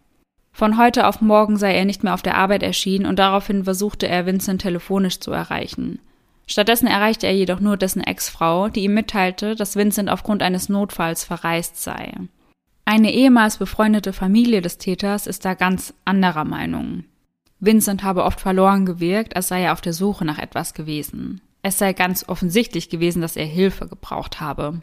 [0.52, 4.06] Von heute auf morgen sei er nicht mehr auf der Arbeit erschienen und daraufhin versuchte
[4.06, 5.98] er Vincent telefonisch zu erreichen.
[6.46, 11.24] Stattdessen erreichte er jedoch nur dessen Ex-Frau, die ihm mitteilte, dass Vincent aufgrund eines Notfalls
[11.24, 12.12] verreist sei.
[12.84, 17.04] Eine ehemals befreundete Familie des Täters ist da ganz anderer Meinung.
[17.60, 21.40] Vincent habe oft verloren gewirkt, als sei er auf der Suche nach etwas gewesen.
[21.66, 24.82] Es sei ganz offensichtlich gewesen, dass er Hilfe gebraucht habe.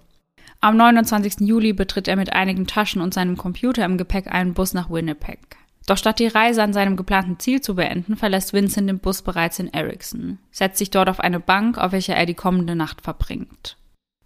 [0.62, 1.42] Am 29.
[1.42, 5.58] Juli betritt er mit einigen Taschen und seinem Computer im Gepäck einen Bus nach Winnipeg.
[5.86, 9.60] Doch statt die Reise an seinem geplanten Ziel zu beenden, verlässt Vincent den Bus bereits
[9.60, 13.78] in Erickson, setzt sich dort auf eine Bank, auf welcher er die kommende Nacht verbringt.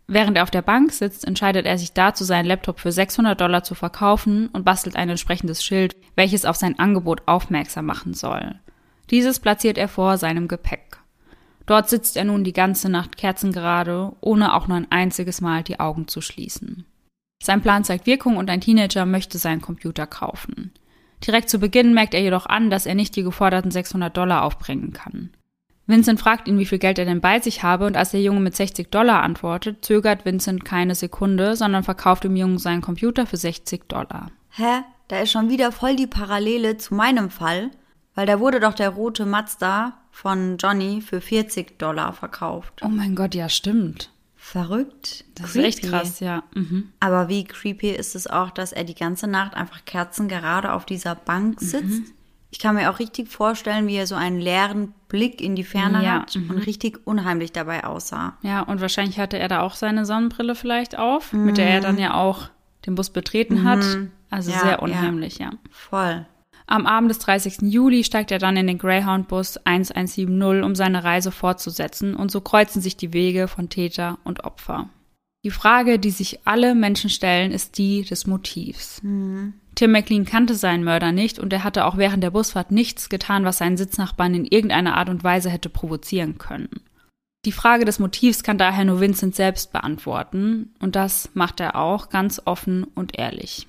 [0.07, 3.63] Während er auf der Bank sitzt, entscheidet er sich dazu, seinen Laptop für 600 Dollar
[3.63, 8.55] zu verkaufen und bastelt ein entsprechendes Schild, welches auf sein Angebot aufmerksam machen soll.
[9.09, 10.99] Dieses platziert er vor seinem Gepäck.
[11.65, 15.79] Dort sitzt er nun die ganze Nacht kerzengerade, ohne auch nur ein einziges Mal die
[15.79, 16.85] Augen zu schließen.
[17.41, 20.71] Sein Plan zeigt Wirkung und ein Teenager möchte seinen Computer kaufen.
[21.25, 24.93] Direkt zu Beginn merkt er jedoch an, dass er nicht die geforderten 600 Dollar aufbringen
[24.93, 25.31] kann.
[25.87, 28.39] Vincent fragt ihn, wie viel Geld er denn bei sich habe, und als der Junge
[28.39, 33.37] mit 60 Dollar antwortet, zögert Vincent keine Sekunde, sondern verkauft dem Jungen seinen Computer für
[33.37, 34.31] 60 Dollar.
[34.49, 34.81] Hä?
[35.07, 37.69] Da ist schon wieder voll die Parallele zu meinem Fall,
[38.15, 42.81] weil da wurde doch der rote Mazda von Johnny für 40 Dollar verkauft.
[42.83, 44.11] Oh mein Gott, ja, stimmt.
[44.35, 45.25] Verrückt.
[45.35, 46.43] Das ist echt krass, ja.
[46.53, 46.89] Mhm.
[46.99, 51.15] Aber wie creepy ist es auch, dass er die ganze Nacht einfach kerzengerade auf dieser
[51.15, 51.65] Bank Mhm.
[51.65, 52.13] sitzt?
[52.51, 56.03] Ich kann mir auch richtig vorstellen, wie er so einen leeren Blick in die Ferne
[56.03, 58.37] Ja, hat und richtig unheimlich dabei aussah.
[58.43, 61.97] Ja, und wahrscheinlich hatte er da auch seine Sonnenbrille vielleicht auf, mit der er dann
[61.97, 62.47] ja auch
[62.85, 63.83] den Bus betreten hat.
[64.29, 65.49] Also Ja, sehr unheimlich, ja.
[65.71, 66.25] Voll.
[66.67, 67.61] Am Abend des 30.
[67.61, 72.81] Juli steigt er dann in den Greyhound-Bus 1170, um seine Reise fortzusetzen, und so kreuzen
[72.81, 74.89] sich die Wege von Täter und Opfer.
[75.43, 78.99] Die Frage, die sich alle Menschen stellen, ist die des Motivs.
[79.75, 83.45] Tim McLean kannte seinen Mörder nicht und er hatte auch während der Busfahrt nichts getan,
[83.45, 86.69] was seinen Sitznachbarn in irgendeiner Art und Weise hätte provozieren können.
[87.45, 92.09] Die Frage des Motivs kann daher nur Vincent selbst beantworten und das macht er auch
[92.09, 93.67] ganz offen und ehrlich.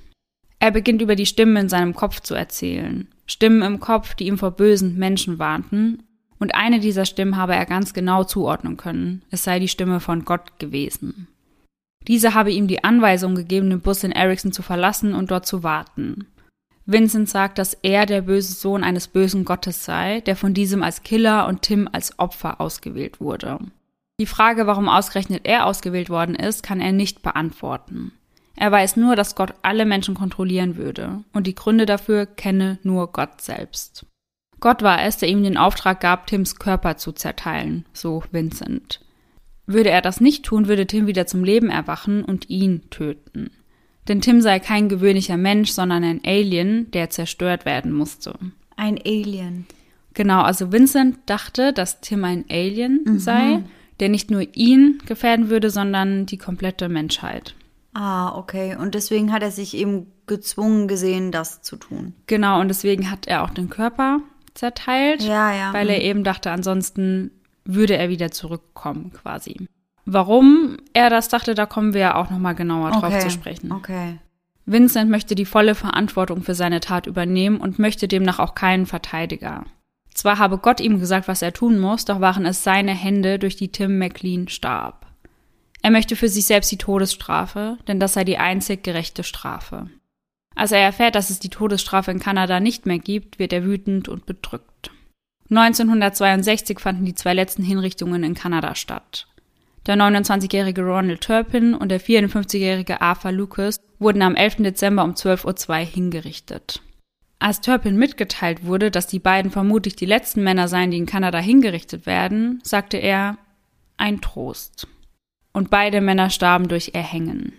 [0.59, 3.09] Er beginnt über die Stimmen in seinem Kopf zu erzählen.
[3.27, 6.03] Stimmen im Kopf, die ihm vor bösen Menschen warnten.
[6.39, 9.23] Und eine dieser Stimmen habe er ganz genau zuordnen können.
[9.31, 11.29] Es sei die Stimme von Gott gewesen.
[12.07, 15.63] Diese habe ihm die Anweisung gegeben, den Bus in Erickson zu verlassen und dort zu
[15.63, 16.27] warten.
[16.85, 21.03] Vincent sagt, dass er der böse Sohn eines bösen Gottes sei, der von diesem als
[21.03, 23.59] Killer und Tim als Opfer ausgewählt wurde.
[24.21, 28.13] Die Frage, warum ausgerechnet er ausgewählt worden ist, kann er nicht beantworten.
[28.57, 33.13] Er weiß nur, dass Gott alle Menschen kontrollieren würde, und die Gründe dafür kenne nur
[33.13, 34.07] Gott selbst.
[34.61, 39.01] Gott war es, der ihm den Auftrag gab, Tims Körper zu zerteilen, so Vincent.
[39.67, 43.51] Würde er das nicht tun, würde Tim wieder zum Leben erwachen und ihn töten.
[44.09, 48.39] Denn Tim sei kein gewöhnlicher Mensch, sondern ein Alien, der zerstört werden musste.
[48.77, 49.67] Ein Alien.
[50.15, 53.19] Genau, also Vincent dachte, dass Tim ein Alien mhm.
[53.19, 53.63] sei,
[54.01, 57.55] der nicht nur ihn gefährden würde, sondern die komplette Menschheit.
[57.99, 58.77] Ah, okay.
[58.77, 62.13] Und deswegen hat er sich eben gezwungen gesehen, das zu tun.
[62.27, 64.21] Genau, und deswegen hat er auch den Körper
[64.53, 65.73] zerteilt, ja, ja.
[65.73, 66.05] weil er mhm.
[66.05, 67.31] eben dachte, ansonsten
[67.65, 69.67] würde er wieder zurückkommen quasi.
[70.05, 73.21] Warum er das dachte, da kommen wir ja auch noch mal genauer drauf okay.
[73.21, 73.73] zu sprechen.
[73.73, 74.19] Okay.
[74.67, 79.65] Vincent möchte die volle Verantwortung für seine Tat übernehmen und möchte demnach auch keinen Verteidiger.
[80.13, 83.57] Zwar habe Gott ihm gesagt, was er tun muss, doch waren es seine Hände, durch
[83.57, 85.06] die Tim McLean starb.
[85.87, 89.89] Er möchte für sich selbst die Todesstrafe, denn das sei die einzig gerechte Strafe.
[90.57, 94.09] Als er erfährt, dass es die Todesstrafe in Kanada nicht mehr gibt, wird er wütend
[94.09, 94.91] und bedrückt.
[95.49, 99.29] 1962 fanden die zwei letzten Hinrichtungen in Kanada statt.
[99.87, 104.57] Der 29-jährige Ronald Turpin und der 54-jährige Arthur Lucas wurden am 11.
[104.57, 106.83] Dezember um 12.02 Uhr hingerichtet.
[107.39, 111.39] Als Turpin mitgeteilt wurde, dass die beiden vermutlich die letzten Männer seien, die in Kanada
[111.39, 113.39] hingerichtet werden, sagte er,
[113.99, 114.89] ein Trost.
[115.57, 117.55] Und beide Männer starben durch Erhängen.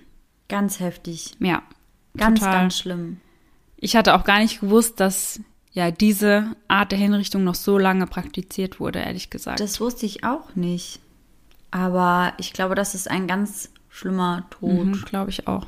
[0.50, 1.32] Ganz heftig.
[1.40, 1.64] Ja.
[2.16, 2.54] Ganz, total.
[2.54, 3.18] ganz schlimm.
[3.76, 5.40] Ich hatte auch gar nicht gewusst, dass
[5.72, 9.60] ja diese Art der Hinrichtung noch so lange praktiziert wurde, ehrlich gesagt.
[9.60, 11.00] Das wusste ich auch nicht.
[11.72, 14.86] Aber ich glaube, das ist ein ganz schlimmer Tod.
[14.86, 15.66] Mhm, glaube ich auch.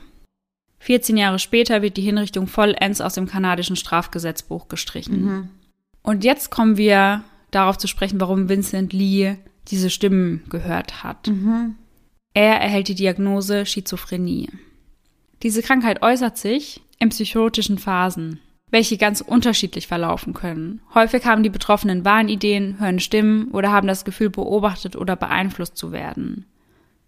[0.82, 5.26] 14 Jahre später wird die Hinrichtung vollends aus dem kanadischen Strafgesetzbuch gestrichen.
[5.26, 5.50] Mhm.
[6.04, 9.38] Und jetzt kommen wir darauf zu sprechen, warum Vincent Lee
[9.70, 11.26] diese Stimmen gehört hat.
[11.26, 11.74] Mhm.
[12.34, 14.50] Er erhält die Diagnose Schizophrenie.
[15.42, 18.40] Diese Krankheit äußert sich in psychotischen Phasen,
[18.70, 20.82] welche ganz unterschiedlich verlaufen können.
[20.94, 25.92] Häufig haben die Betroffenen Wahnideen, hören Stimmen oder haben das Gefühl, beobachtet oder beeinflusst zu
[25.92, 26.46] werden.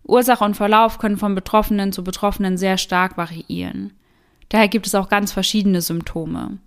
[0.03, 3.93] Ursache und Verlauf können von Betroffenen zu Betroffenen sehr stark variieren.
[4.49, 6.57] Daher gibt es auch ganz verschiedene Symptome.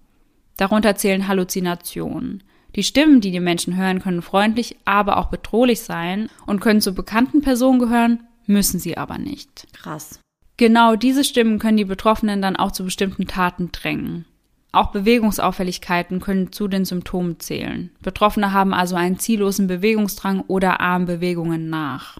[0.56, 2.44] Darunter zählen Halluzinationen.
[2.76, 6.94] Die Stimmen, die die Menschen hören, können freundlich, aber auch bedrohlich sein und können zu
[6.94, 9.66] bekannten Personen gehören, müssen sie aber nicht.
[9.72, 10.20] Krass.
[10.56, 14.24] Genau diese Stimmen können die Betroffenen dann auch zu bestimmten Taten drängen.
[14.72, 17.90] Auch Bewegungsauffälligkeiten können zu den Symptomen zählen.
[18.02, 22.18] Betroffene haben also einen ziellosen Bewegungsdrang oder ahmen Bewegungen nach.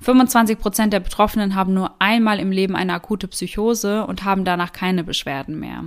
[0.00, 4.72] 25 Prozent der Betroffenen haben nur einmal im Leben eine akute Psychose und haben danach
[4.72, 5.84] keine Beschwerden mehr.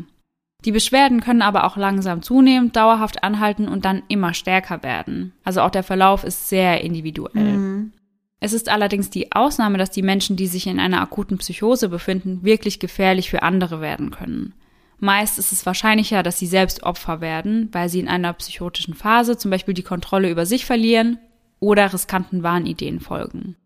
[0.66, 5.34] Die Beschwerden können aber auch langsam zunehmen, dauerhaft anhalten und dann immer stärker werden.
[5.44, 7.58] Also auch der Verlauf ist sehr individuell.
[7.58, 7.94] Mhm.
[8.44, 12.44] Es ist allerdings die Ausnahme, dass die Menschen, die sich in einer akuten Psychose befinden,
[12.44, 14.56] wirklich gefährlich für andere werden können.
[14.98, 19.38] Meist ist es wahrscheinlicher, dass sie selbst Opfer werden, weil sie in einer psychotischen Phase
[19.38, 21.20] zum Beispiel die Kontrolle über sich verlieren
[21.60, 23.58] oder riskanten Wahnideen folgen.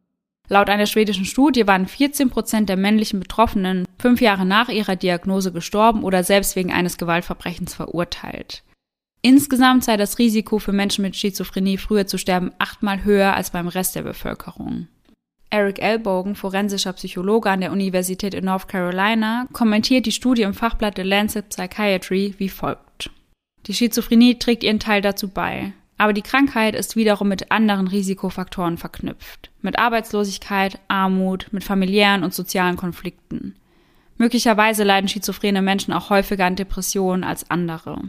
[0.50, 5.54] Laut einer schwedischen Studie waren 14 Prozent der männlichen Betroffenen fünf Jahre nach ihrer Diagnose
[5.54, 8.64] gestorben oder selbst wegen eines Gewaltverbrechens verurteilt.
[9.26, 13.68] Insgesamt sei das Risiko für Menschen mit Schizophrenie früher zu sterben achtmal höher als beim
[13.68, 14.88] Rest der Bevölkerung.
[15.50, 20.98] Eric Ellbogen, forensischer Psychologe an der Universität in North Carolina, kommentiert die Studie im Fachblatt
[20.98, 23.10] The Lancet Psychiatry wie folgt.
[23.66, 25.74] Die Schizophrenie trägt ihren Teil dazu bei.
[25.98, 29.50] Aber die Krankheit ist wiederum mit anderen Risikofaktoren verknüpft.
[29.64, 33.56] Mit Arbeitslosigkeit, Armut, mit familiären und sozialen Konflikten.
[34.20, 38.04] Möglicherweise leiden schizophrene Menschen auch häufiger an Depressionen als andere.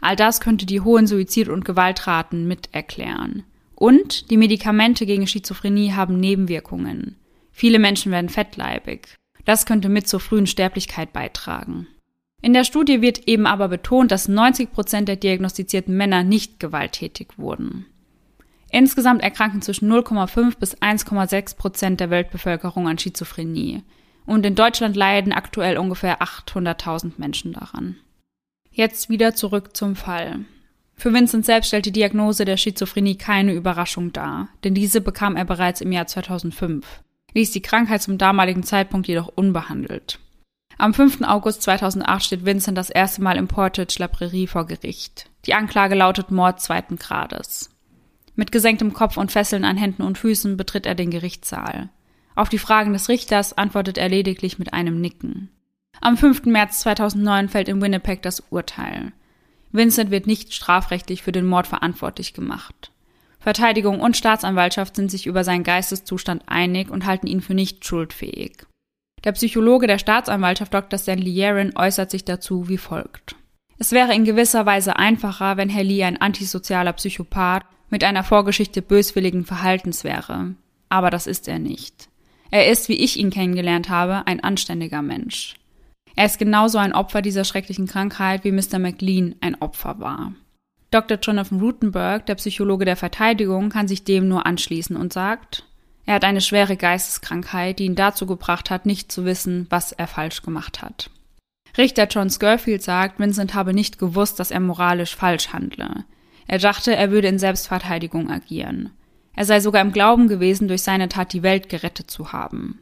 [0.00, 3.44] All das könnte die hohen Suizid- und Gewaltraten mit erklären.
[3.74, 7.16] Und die Medikamente gegen Schizophrenie haben Nebenwirkungen.
[7.50, 9.16] Viele Menschen werden fettleibig.
[9.44, 11.86] Das könnte mit zur frühen Sterblichkeit beitragen.
[12.42, 17.28] In der Studie wird eben aber betont, dass 90 Prozent der diagnostizierten Männer nicht gewalttätig
[17.36, 17.86] wurden.
[18.70, 23.82] Insgesamt erkranken zwischen 0,5 bis 1,6 Prozent der Weltbevölkerung an Schizophrenie.
[24.26, 27.96] Und in Deutschland leiden aktuell ungefähr 800.000 Menschen daran.
[28.70, 30.44] Jetzt wieder zurück zum Fall.
[30.94, 35.44] Für Vincent selbst stellt die Diagnose der Schizophrenie keine Überraschung dar, denn diese bekam er
[35.44, 36.86] bereits im Jahr 2005,
[37.34, 40.18] ließ die Krankheit zum damaligen Zeitpunkt jedoch unbehandelt.
[40.78, 41.22] Am 5.
[41.22, 45.30] August 2008 steht Vincent das erste Mal im Portage La Prairie vor Gericht.
[45.46, 47.70] Die Anklage lautet Mord zweiten Grades.
[48.34, 51.90] Mit gesenktem Kopf und Fesseln an Händen und Füßen betritt er den Gerichtssaal.
[52.34, 55.50] Auf die Fragen des Richters antwortet er lediglich mit einem Nicken.
[56.02, 56.46] Am 5.
[56.46, 59.12] März 2009 fällt in Winnipeg das Urteil.
[59.70, 62.90] Vincent wird nicht strafrechtlich für den Mord verantwortlich gemacht.
[63.38, 68.66] Verteidigung und Staatsanwaltschaft sind sich über seinen Geisteszustand einig und halten ihn für nicht schuldfähig.
[69.24, 70.98] Der Psychologe der Staatsanwaltschaft Dr.
[70.98, 73.36] Stanley Yaren äußert sich dazu wie folgt.
[73.78, 78.80] Es wäre in gewisser Weise einfacher, wenn Herr Lee ein antisozialer Psychopath mit einer Vorgeschichte
[78.80, 80.54] böswilligen Verhaltens wäre.
[80.88, 82.08] Aber das ist er nicht.
[82.50, 85.59] Er ist, wie ich ihn kennengelernt habe, ein anständiger Mensch.
[86.16, 88.78] Er ist genauso ein Opfer dieser schrecklichen Krankheit, wie Mr.
[88.78, 90.32] McLean ein Opfer war.
[90.90, 91.18] Dr.
[91.18, 95.64] Jonathan Rutenberg, der Psychologe der Verteidigung, kann sich dem nur anschließen und sagt,
[96.04, 100.08] er hat eine schwere Geisteskrankheit, die ihn dazu gebracht hat, nicht zu wissen, was er
[100.08, 101.10] falsch gemacht hat.
[101.78, 106.04] Richter John Scurfield sagt, Vincent habe nicht gewusst, dass er moralisch falsch handle.
[106.48, 108.90] Er dachte, er würde in Selbstverteidigung agieren.
[109.36, 112.80] Er sei sogar im Glauben gewesen, durch seine Tat die Welt gerettet zu haben.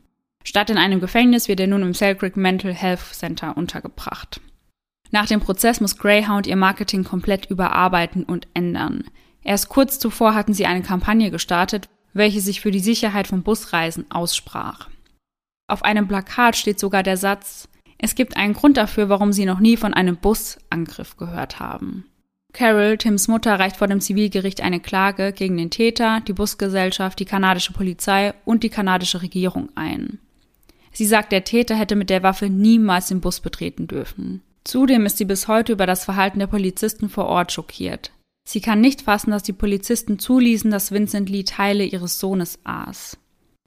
[0.49, 4.41] Statt in einem Gefängnis wird er nun im Selkirk Mental Health Center untergebracht.
[5.11, 9.05] Nach dem Prozess muss Greyhound ihr Marketing komplett überarbeiten und ändern.
[9.45, 14.11] Erst kurz zuvor hatten sie eine Kampagne gestartet, welche sich für die Sicherheit von Busreisen
[14.11, 14.89] aussprach.
[15.67, 19.61] Auf einem Plakat steht sogar der Satz, es gibt einen Grund dafür, warum sie noch
[19.61, 22.07] nie von einem Busangriff gehört haben.
[22.55, 27.27] Carol, Tims Mutter, reicht vor dem Zivilgericht eine Klage gegen den Täter, die Busgesellschaft, die
[27.27, 30.21] kanadische Polizei und die kanadische Regierung ein.
[30.99, 34.43] Sie sagt, der Täter hätte mit der Waffe niemals den Bus betreten dürfen.
[34.65, 38.11] Zudem ist sie bis heute über das Verhalten der Polizisten vor Ort schockiert.
[38.49, 43.17] Sie kann nicht fassen, dass die Polizisten zuließen, dass Vincent Lee Teile ihres Sohnes aß.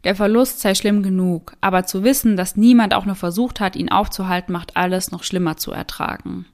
[0.03, 3.87] Der Verlust sei schlimm genug, aber zu wissen, dass niemand auch nur versucht hat, ihn
[3.87, 6.47] aufzuhalten, macht alles noch schlimmer zu ertragen.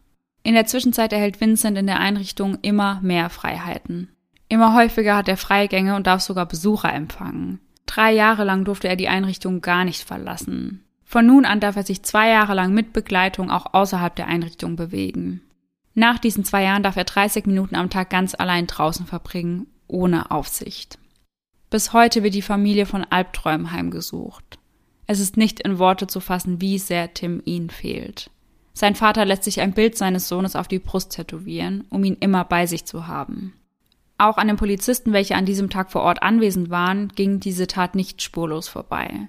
[0.44, 4.10] In der Zwischenzeit erhält Vincent in der Einrichtung immer mehr Freiheiten.
[4.48, 7.62] Immer häufiger hat er Freigänge und darf sogar Besucher empfangen.
[7.88, 10.84] Drei Jahre lang durfte er die Einrichtung gar nicht verlassen.
[11.04, 14.76] Von nun an darf er sich zwei Jahre lang mit Begleitung auch außerhalb der Einrichtung
[14.76, 15.42] bewegen.
[15.96, 20.30] Nach diesen zwei Jahren darf er 30 Minuten am Tag ganz allein draußen verbringen, ohne
[20.30, 21.00] Aufsicht.
[21.70, 24.60] Bis heute wird die Familie von Albträumen heimgesucht.
[25.08, 28.30] Es ist nicht in Worte zu fassen, wie sehr Tim ihn fehlt.
[28.74, 32.44] Sein Vater lässt sich ein Bild seines Sohnes auf die Brust tätowieren, um ihn immer
[32.44, 33.54] bei sich zu haben.
[34.18, 37.94] Auch an den Polizisten, welche an diesem Tag vor Ort anwesend waren, ging diese Tat
[37.94, 39.28] nicht spurlos vorbei.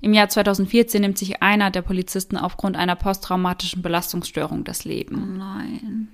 [0.00, 5.16] Im Jahr 2014 nimmt sich einer der Polizisten aufgrund einer posttraumatischen Belastungsstörung das Leben.
[5.16, 6.08] Oh nein.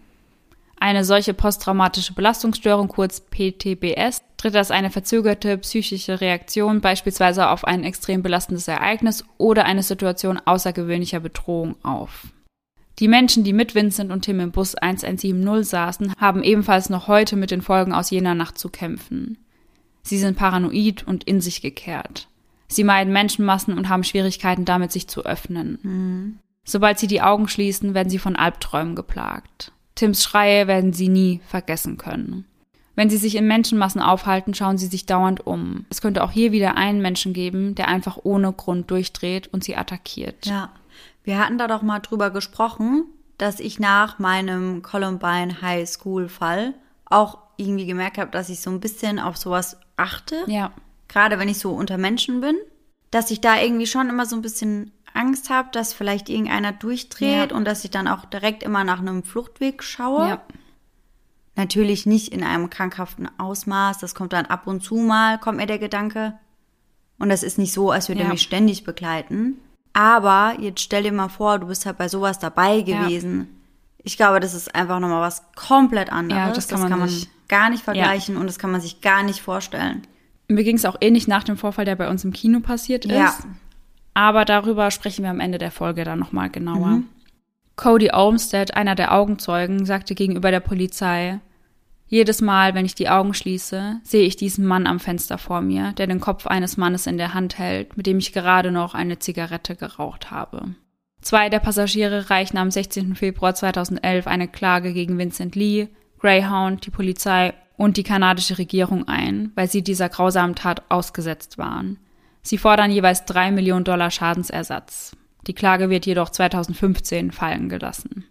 [0.78, 7.84] Eine solche posttraumatische Belastungsstörung, kurz PTBS, tritt als eine verzögerte psychische Reaktion beispielsweise auf ein
[7.84, 12.26] extrem belastendes Ereignis oder eine Situation außergewöhnlicher Bedrohung auf.
[12.98, 17.36] Die Menschen, die mit Vincent und Tim im Bus 1170 saßen, haben ebenfalls noch heute
[17.36, 19.38] mit den Folgen aus jener Nacht zu kämpfen.
[20.02, 22.28] Sie sind paranoid und in sich gekehrt.
[22.68, 25.78] Sie meiden Menschenmassen und haben Schwierigkeiten damit, sich zu öffnen.
[25.82, 26.38] Mhm.
[26.64, 29.72] Sobald sie die Augen schließen, werden sie von Albträumen geplagt.
[29.94, 32.44] Tims Schreie werden sie nie vergessen können.
[32.96, 35.84] Wenn sie sich in Menschenmassen aufhalten, schauen sie sich dauernd um.
[35.90, 39.76] Es könnte auch hier wieder einen Menschen geben, der einfach ohne Grund durchdreht und sie
[39.76, 40.46] attackiert.
[40.46, 40.72] Ja.
[41.26, 43.04] Wir hatten da doch mal drüber gesprochen,
[43.36, 46.72] dass ich nach meinem Columbine High School Fall
[47.04, 50.44] auch irgendwie gemerkt habe, dass ich so ein bisschen auf sowas achte.
[50.46, 50.70] Ja.
[51.08, 52.54] Gerade wenn ich so unter Menschen bin,
[53.10, 57.50] dass ich da irgendwie schon immer so ein bisschen Angst habe, dass vielleicht irgendeiner durchdreht
[57.50, 57.56] ja.
[57.56, 60.28] und dass ich dann auch direkt immer nach einem Fluchtweg schaue.
[60.28, 60.42] Ja.
[61.56, 65.66] Natürlich nicht in einem krankhaften Ausmaß, das kommt dann ab und zu mal, kommt mir
[65.66, 66.38] der Gedanke.
[67.18, 69.58] Und das ist nicht so, als würde er mich ständig begleiten.
[69.96, 73.38] Aber jetzt stell dir mal vor, du bist halt bei sowas dabei gewesen.
[73.38, 73.46] Ja.
[74.04, 76.38] Ich glaube, das ist einfach nochmal was komplett anderes.
[76.38, 78.40] Ja, das kann, das man, kann man gar nicht vergleichen ja.
[78.42, 80.02] und das kann man sich gar nicht vorstellen.
[80.48, 83.12] Mir ging es auch ähnlich nach dem Vorfall, der bei uns im Kino passiert ist.
[83.12, 83.34] Ja.
[84.12, 86.88] Aber darüber sprechen wir am Ende der Folge dann nochmal genauer.
[86.88, 87.06] Mhm.
[87.76, 91.40] Cody Olmsted, einer der Augenzeugen, sagte gegenüber der Polizei,
[92.08, 95.92] jedes Mal, wenn ich die Augen schließe, sehe ich diesen Mann am Fenster vor mir,
[95.92, 99.18] der den Kopf eines Mannes in der Hand hält, mit dem ich gerade noch eine
[99.18, 100.74] Zigarette geraucht habe.
[101.20, 103.16] Zwei der Passagiere reichen am 16.
[103.16, 105.88] Februar 2011 eine Klage gegen Vincent Lee,
[106.20, 111.98] Greyhound, die Polizei und die kanadische Regierung ein, weil sie dieser grausamen Tat ausgesetzt waren.
[112.42, 115.16] Sie fordern jeweils drei Millionen Dollar Schadensersatz.
[115.48, 118.24] Die Klage wird jedoch 2015 fallen gelassen.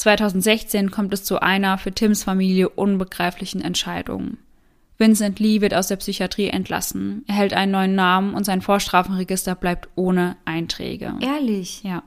[0.00, 4.38] 2016 kommt es zu einer für Tims Familie unbegreiflichen Entscheidung.
[4.96, 9.90] Vincent Lee wird aus der Psychiatrie entlassen, erhält einen neuen Namen und sein Vorstrafenregister bleibt
[9.96, 11.14] ohne Einträge.
[11.20, 11.82] Ehrlich?
[11.82, 12.02] Ja.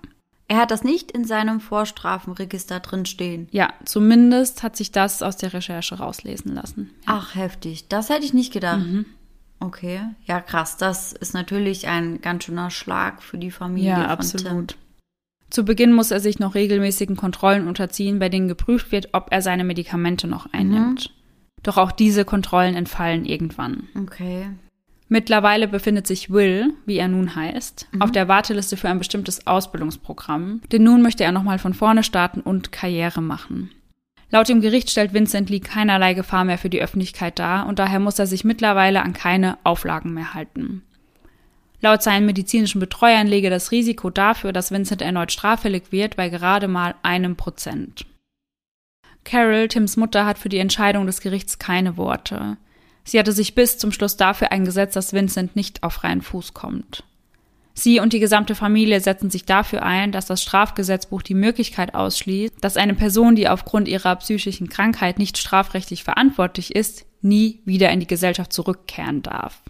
[0.48, 3.48] Er hat das nicht in seinem Vorstrafenregister drin stehen.
[3.52, 6.92] Ja, zumindest hat sich das aus der Recherche rauslesen lassen.
[7.08, 7.14] Ja.
[7.18, 7.88] Ach, heftig.
[7.90, 8.80] Das hätte ich nicht gedacht.
[8.80, 9.06] Mhm.
[9.60, 10.78] Okay, ja krass.
[10.78, 14.68] Das ist natürlich ein ganz schöner Schlag für die Familie ja, von absolut.
[14.70, 14.83] Tim.
[15.54, 19.44] Zu Beginn muss er sich noch regelmäßigen Kontrollen unterziehen, bei denen geprüft wird, ob er
[19.44, 21.12] seine Medikamente noch einnimmt.
[21.12, 21.62] Mhm.
[21.62, 23.88] Doch auch diese Kontrollen entfallen irgendwann.
[23.96, 24.48] Okay.
[25.10, 28.02] Mittlerweile befindet sich Will, wie er nun heißt, mhm.
[28.02, 32.42] auf der Warteliste für ein bestimmtes Ausbildungsprogramm, denn nun möchte er nochmal von vorne starten
[32.42, 33.70] und Karriere machen.
[34.32, 38.00] Laut dem Gericht stellt Vincent Lee keinerlei Gefahr mehr für die Öffentlichkeit dar und daher
[38.00, 40.82] muss er sich mittlerweile an keine Auflagen mehr halten.
[41.84, 46.70] Laut seinen medizinischen Betreuern lege das Risiko dafür, dass Vincent erneut straffällig wird, bei gerade
[46.70, 48.06] mal einem Prozent.
[49.26, 52.56] Carol, Tims Mutter, hat für die Entscheidung des Gerichts keine Worte.
[53.04, 57.04] Sie hatte sich bis zum Schluss dafür eingesetzt, dass Vincent nicht auf freien Fuß kommt.
[57.74, 62.54] Sie und die gesamte Familie setzen sich dafür ein, dass das Strafgesetzbuch die Möglichkeit ausschließt,
[62.62, 68.00] dass eine Person, die aufgrund ihrer psychischen Krankheit nicht strafrechtlich verantwortlich ist, nie wieder in
[68.00, 69.64] die Gesellschaft zurückkehren darf.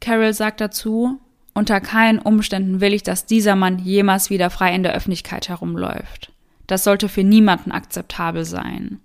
[0.00, 1.20] Carol sagt dazu,
[1.56, 6.32] unter keinen Umständen will ich, dass dieser Mann jemals wieder frei in der Öffentlichkeit herumläuft.
[6.66, 9.00] Das sollte für niemanden akzeptabel sein.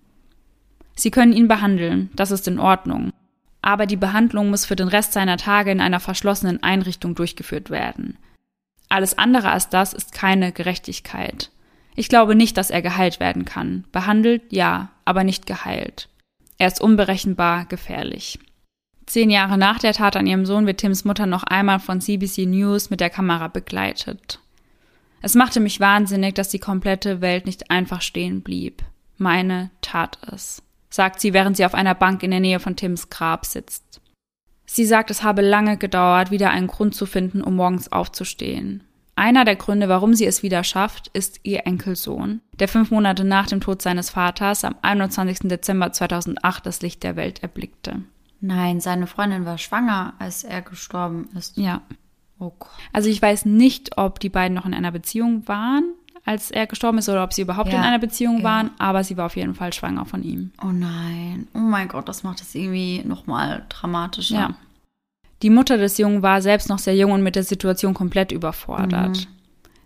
[0.95, 3.11] Sie können ihn behandeln, das ist in Ordnung
[3.61, 8.17] aber die Behandlung muss für den Rest seiner Tage in einer verschlossenen Einrichtung durchgeführt werden.
[8.89, 11.51] Alles andere als das ist keine Gerechtigkeit.
[11.95, 13.85] Ich glaube nicht, dass er geheilt werden kann.
[13.91, 16.09] Behandelt, ja, aber nicht geheilt.
[16.57, 18.39] Er ist unberechenbar gefährlich.
[19.05, 22.45] Zehn Jahre nach der Tat an ihrem Sohn wird Tims Mutter noch einmal von CBC
[22.45, 24.39] News mit der Kamera begleitet.
[25.21, 28.83] Es machte mich wahnsinnig, dass die komplette Welt nicht einfach stehen blieb.
[29.17, 33.09] Meine tat es sagt sie, während sie auf einer Bank in der Nähe von Tims
[33.09, 34.01] Grab sitzt.
[34.65, 38.83] Sie sagt, es habe lange gedauert, wieder einen Grund zu finden, um morgens aufzustehen.
[39.15, 43.47] Einer der Gründe, warum sie es wieder schafft, ist ihr Enkelsohn, der fünf Monate nach
[43.47, 45.49] dem Tod seines Vaters am 21.
[45.49, 48.03] Dezember 2008 das Licht der Welt erblickte.
[48.41, 51.57] Nein, seine Freundin war schwanger, als er gestorben ist.
[51.57, 51.81] Ja.
[52.39, 52.71] Oh Gott.
[52.91, 55.93] Also ich weiß nicht, ob die beiden noch in einer Beziehung waren
[56.25, 58.43] als er gestorben ist oder ob sie überhaupt ja, in einer Beziehung ja.
[58.43, 60.51] waren, aber sie war auf jeden Fall schwanger von ihm.
[60.63, 64.35] Oh nein, oh mein Gott, das macht es irgendwie nochmal dramatischer.
[64.35, 64.55] Ja.
[65.41, 69.17] Die Mutter des Jungen war selbst noch sehr jung und mit der Situation komplett überfordert.
[69.17, 69.27] Mhm.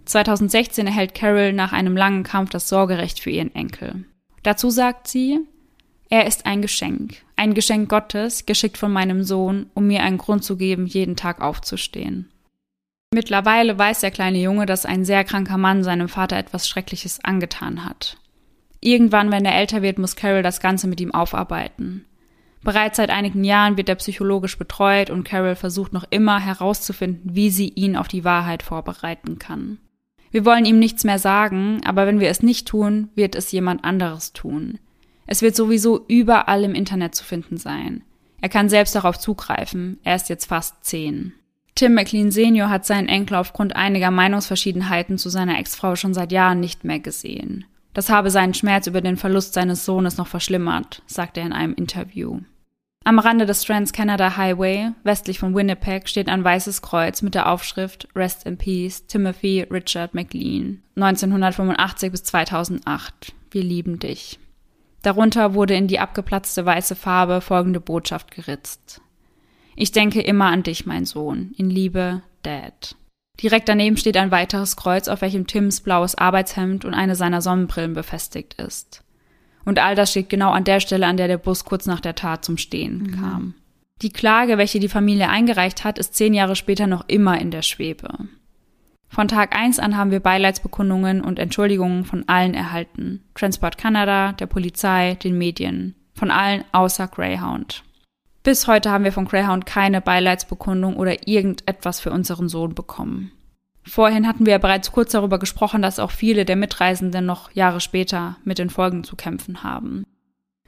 [0.06, 4.04] 2016 erhält Carol nach einem langen Kampf das Sorgerecht für ihren Enkel.
[4.44, 5.40] Dazu sagt sie,
[6.10, 10.44] er ist ein Geschenk, ein Geschenk Gottes, geschickt von meinem Sohn, um mir einen Grund
[10.44, 12.30] zu geben, jeden Tag aufzustehen.
[13.14, 17.86] Mittlerweile weiß der kleine Junge, dass ein sehr kranker Mann seinem Vater etwas Schreckliches angetan
[17.86, 18.18] hat.
[18.82, 22.06] Irgendwann, wenn er älter wird, muss Carol das Ganze mit ihm aufarbeiten.
[22.62, 27.50] Bereits seit einigen Jahren wird er psychologisch betreut und Carol versucht noch immer herauszufinden, wie
[27.50, 29.78] sie ihn auf die Wahrheit vorbereiten kann.
[30.32, 33.86] Wir wollen ihm nichts mehr sagen, aber wenn wir es nicht tun, wird es jemand
[33.86, 34.80] anderes tun.
[35.28, 38.04] Es wird sowieso überall im Internet zu finden sein.
[38.42, 41.34] Er kann selbst darauf zugreifen, er ist jetzt fast zehn.
[41.74, 46.60] Tim McLean Senior hat seinen Enkel aufgrund einiger Meinungsverschiedenheiten zu seiner Ex-Frau schon seit Jahren
[46.60, 47.66] nicht mehr gesehen.
[47.94, 51.74] Das habe seinen Schmerz über den Verlust seines Sohnes noch verschlimmert, sagte er in einem
[51.74, 52.40] Interview.
[53.04, 57.50] Am Rande des Trans Canada Highway, westlich von Winnipeg, steht ein weißes Kreuz mit der
[57.50, 63.34] Aufschrift Rest in Peace, Timothy Richard McLean, 1985 bis 2008.
[63.52, 64.40] Wir lieben dich.
[65.06, 69.02] Darunter wurde in die abgeplatzte weiße Farbe folgende Botschaft geritzt.
[69.76, 71.54] Ich denke immer an dich, mein Sohn.
[71.58, 72.96] In Liebe, Dad.
[73.42, 77.94] Direkt daneben steht ein weiteres Kreuz, auf welchem Tims blaues Arbeitshemd und eine seiner Sonnenbrillen
[77.94, 79.04] befestigt ist.
[79.64, 82.16] Und all das steht genau an der Stelle, an der der Bus kurz nach der
[82.16, 83.12] Tat zum Stehen mhm.
[83.20, 83.54] kam.
[84.02, 87.62] Die Klage, welche die Familie eingereicht hat, ist zehn Jahre später noch immer in der
[87.62, 88.10] Schwebe.
[89.08, 93.24] Von Tag eins an haben wir Beileidsbekundungen und Entschuldigungen von allen erhalten.
[93.34, 95.96] Transport Canada, der Polizei, den Medien.
[96.14, 97.84] Von allen außer Greyhound.
[98.44, 103.32] Bis heute haben wir von Greyhound keine Beileidsbekundung oder irgendetwas für unseren Sohn bekommen.
[103.84, 107.80] Vorhin hatten wir ja bereits kurz darüber gesprochen, dass auch viele der Mitreisenden noch Jahre
[107.80, 110.06] später mit den Folgen zu kämpfen haben.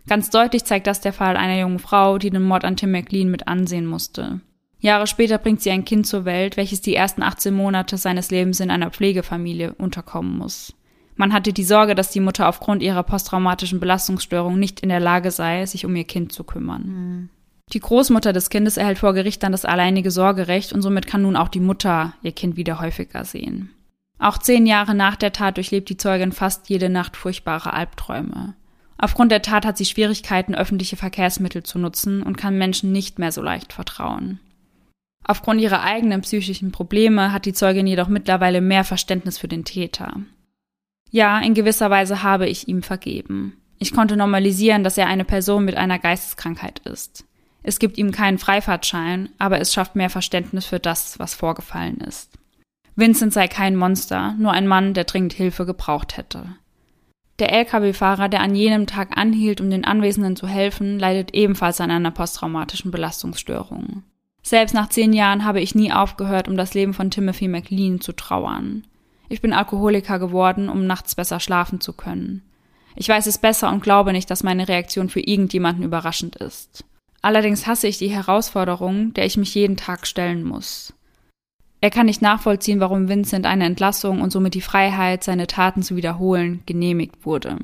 [0.07, 3.29] Ganz deutlich zeigt das der Fall einer jungen Frau, die den Mord an Tim McLean
[3.29, 4.39] mit ansehen musste.
[4.79, 8.59] Jahre später bringt sie ein Kind zur Welt, welches die ersten 18 Monate seines Lebens
[8.59, 10.73] in einer Pflegefamilie unterkommen muss.
[11.15, 15.31] Man hatte die Sorge, dass die Mutter aufgrund ihrer posttraumatischen Belastungsstörung nicht in der Lage
[15.31, 16.83] sei, sich um ihr Kind zu kümmern.
[16.85, 17.29] Mhm.
[17.73, 21.35] Die Großmutter des Kindes erhält vor Gericht dann das alleinige Sorgerecht und somit kann nun
[21.35, 23.71] auch die Mutter ihr Kind wieder häufiger sehen.
[24.19, 28.55] Auch zehn Jahre nach der Tat durchlebt die Zeugin fast jede Nacht furchtbare Albträume.
[28.97, 33.31] Aufgrund der Tat hat sie Schwierigkeiten, öffentliche Verkehrsmittel zu nutzen und kann Menschen nicht mehr
[33.31, 34.39] so leicht vertrauen.
[35.27, 40.21] Aufgrund ihrer eigenen psychischen Probleme hat die Zeugin jedoch mittlerweile mehr Verständnis für den Täter.
[41.11, 43.57] Ja, in gewisser Weise habe ich ihm vergeben.
[43.77, 47.25] Ich konnte normalisieren, dass er eine Person mit einer Geisteskrankheit ist.
[47.61, 52.31] Es gibt ihm keinen Freifahrtschein, aber es schafft mehr Verständnis für das, was vorgefallen ist.
[52.95, 56.55] Vincent sei kein Monster, nur ein Mann, der dringend Hilfe gebraucht hätte.
[57.39, 61.91] Der Lkw-Fahrer, der an jenem Tag anhielt, um den Anwesenden zu helfen, leidet ebenfalls an
[61.91, 64.03] einer posttraumatischen Belastungsstörung.
[64.47, 68.13] Selbst nach zehn Jahren habe ich nie aufgehört, um das Leben von Timothy McLean zu
[68.13, 68.85] trauern.
[69.27, 72.43] Ich bin Alkoholiker geworden, um nachts besser schlafen zu können.
[72.95, 76.85] Ich weiß es besser und glaube nicht, dass meine Reaktion für irgendjemanden überraschend ist.
[77.21, 80.93] Allerdings hasse ich die Herausforderung, der ich mich jeden Tag stellen muss.
[81.81, 85.97] Er kann nicht nachvollziehen, warum Vincent eine Entlassung und somit die Freiheit, seine Taten zu
[85.97, 87.57] wiederholen, genehmigt wurde.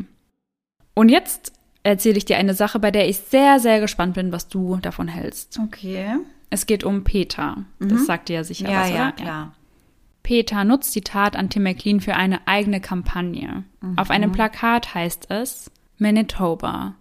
[0.95, 1.53] Und jetzt
[1.83, 5.07] erzähle ich dir eine Sache, bei der ich sehr, sehr gespannt bin, was du davon
[5.07, 5.57] hältst.
[5.63, 6.17] Okay.
[6.53, 7.65] Es geht um Peter.
[7.79, 8.05] Das Mhm.
[8.05, 9.11] sagt dir ja sicher Ja, was, ja, oder?
[9.13, 9.53] klar.
[10.21, 13.63] Peter nutzt die Tat an Tim McLean für eine eigene Kampagne.
[13.95, 16.93] Auf einem Plakat heißt es Manitoba.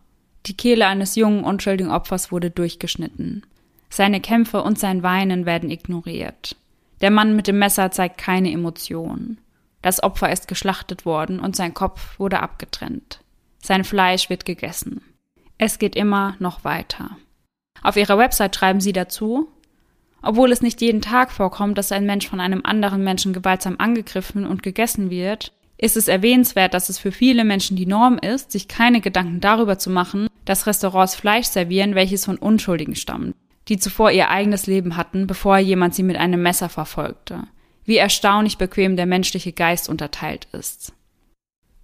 [0.47, 3.45] Die Kehle eines jungen, unschuldigen Opfers wurde durchgeschnitten.
[3.91, 6.57] Seine Kämpfe und sein Weinen werden ignoriert.
[7.03, 9.37] Der Mann mit dem Messer zeigt keine Emotion.
[9.83, 13.21] Das Opfer ist geschlachtet worden und sein Kopf wurde abgetrennt.
[13.61, 15.03] Sein Fleisch wird gegessen.
[15.59, 17.19] Es geht immer noch weiter.
[17.83, 19.49] Auf ihrer Website schreiben sie dazu,
[20.23, 24.47] obwohl es nicht jeden Tag vorkommt, dass ein Mensch von einem anderen Menschen gewaltsam angegriffen
[24.47, 28.69] und gegessen wird, ist es erwähnenswert, dass es für viele Menschen die Norm ist, sich
[28.69, 33.35] keine Gedanken darüber zu machen, dass Restaurants Fleisch servieren, welches von Unschuldigen stammt,
[33.67, 37.49] die zuvor ihr eigenes Leben hatten, bevor jemand sie mit einem Messer verfolgte.
[37.85, 40.93] Wie erstaunlich bequem der menschliche Geist unterteilt ist.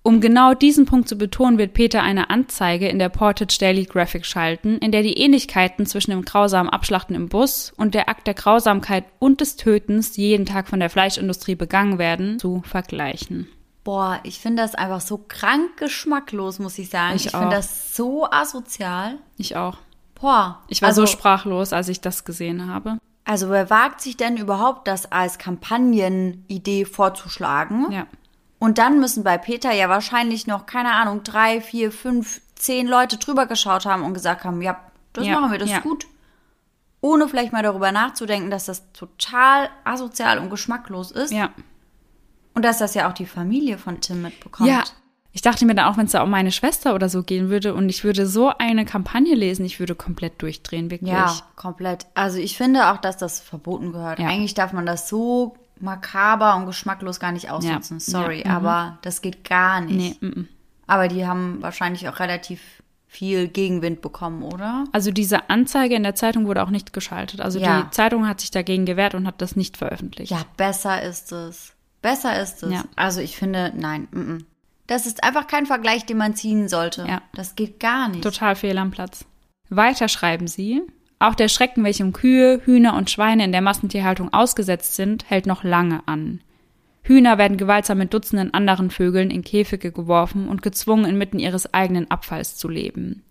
[0.03, 4.25] Um genau diesen Punkt zu betonen, wird Peter eine Anzeige in der Portage Daily Graphic
[4.25, 8.35] schalten, in der die Ähnlichkeiten zwischen dem grausamen Abschlachten im Bus und der Akt der
[8.35, 13.49] Grausamkeit und des Tötens, die jeden Tag von der Fleischindustrie begangen werden, zu vergleichen.
[13.85, 17.17] Boah, ich finde das einfach so krank geschmacklos, muss ich sagen.
[17.17, 19.17] Ich Ich, finde das so asozial.
[19.37, 19.79] Ich auch.
[20.21, 20.63] Boah.
[20.69, 22.99] Ich war also, so sprachlos, als ich das gesehen habe.
[23.25, 27.91] Also wer wagt sich denn überhaupt, das als Kampagnenidee vorzuschlagen?
[27.91, 28.07] Ja.
[28.59, 33.17] Und dann müssen bei Peter ja wahrscheinlich noch, keine Ahnung, drei, vier, fünf, zehn Leute
[33.17, 34.81] drüber geschaut haben und gesagt haben, ja,
[35.13, 35.77] das Ja, machen wir, das ja.
[35.77, 36.07] ist gut.
[37.01, 41.33] Ohne vielleicht mal darüber nachzudenken, dass das total asozial und geschmacklos ist.
[41.33, 41.51] Ja.
[42.55, 44.69] Und dass das ja auch die Familie von Tim mitbekommt.
[44.69, 44.83] Ja.
[45.31, 47.75] Ich dachte mir dann auch, wenn es da um meine Schwester oder so gehen würde
[47.75, 51.13] und ich würde so eine Kampagne lesen, ich würde komplett durchdrehen, wirklich.
[51.13, 52.07] Ja, komplett.
[52.15, 54.19] Also ich finde auch, dass das verboten gehört.
[54.19, 54.27] Ja.
[54.27, 57.99] Eigentlich darf man das so makaber und geschmacklos gar nicht ausnutzen.
[57.99, 58.05] Ja.
[58.05, 58.67] Sorry, Ja, mhm.
[58.67, 60.23] aber das geht gar nicht.
[60.23, 60.49] Nee, mm.
[60.87, 62.61] Aber die haben wahrscheinlich auch relativ
[63.07, 64.85] viel Gegenwind bekommen, oder?
[64.93, 67.41] Also diese Anzeige in der Zeitung wurde auch nicht geschaltet.
[67.41, 67.83] Also Ja.
[67.83, 70.31] die Zeitung hat sich dagegen gewehrt und hat das nicht veröffentlicht.
[70.31, 71.73] Ja, besser ist es.
[72.03, 72.73] Besser ist es.
[72.73, 72.85] Ja.
[72.97, 74.09] Also ich finde, nein.
[74.13, 74.45] Mm -mm.
[74.87, 77.07] Das ist einfach kein Vergleich, den man ziehen sollte.
[77.07, 77.23] Ja.
[77.35, 78.23] Das geht gar nicht.
[78.23, 79.25] Total fehl am Platz.
[79.69, 80.83] Weiter schreiben sie,
[81.19, 85.65] auch der Schrecken, welchem Kühe, Hühner und Schweine in der Massentierhaltung ausgesetzt sind, hält noch
[85.65, 86.41] lange an.
[87.03, 92.11] Hühner werden gewaltsam mit Dutzenden anderen Vögeln in Käfige geworfen und gezwungen, inmitten ihres eigenen
[92.11, 93.25] Abfalls zu leben.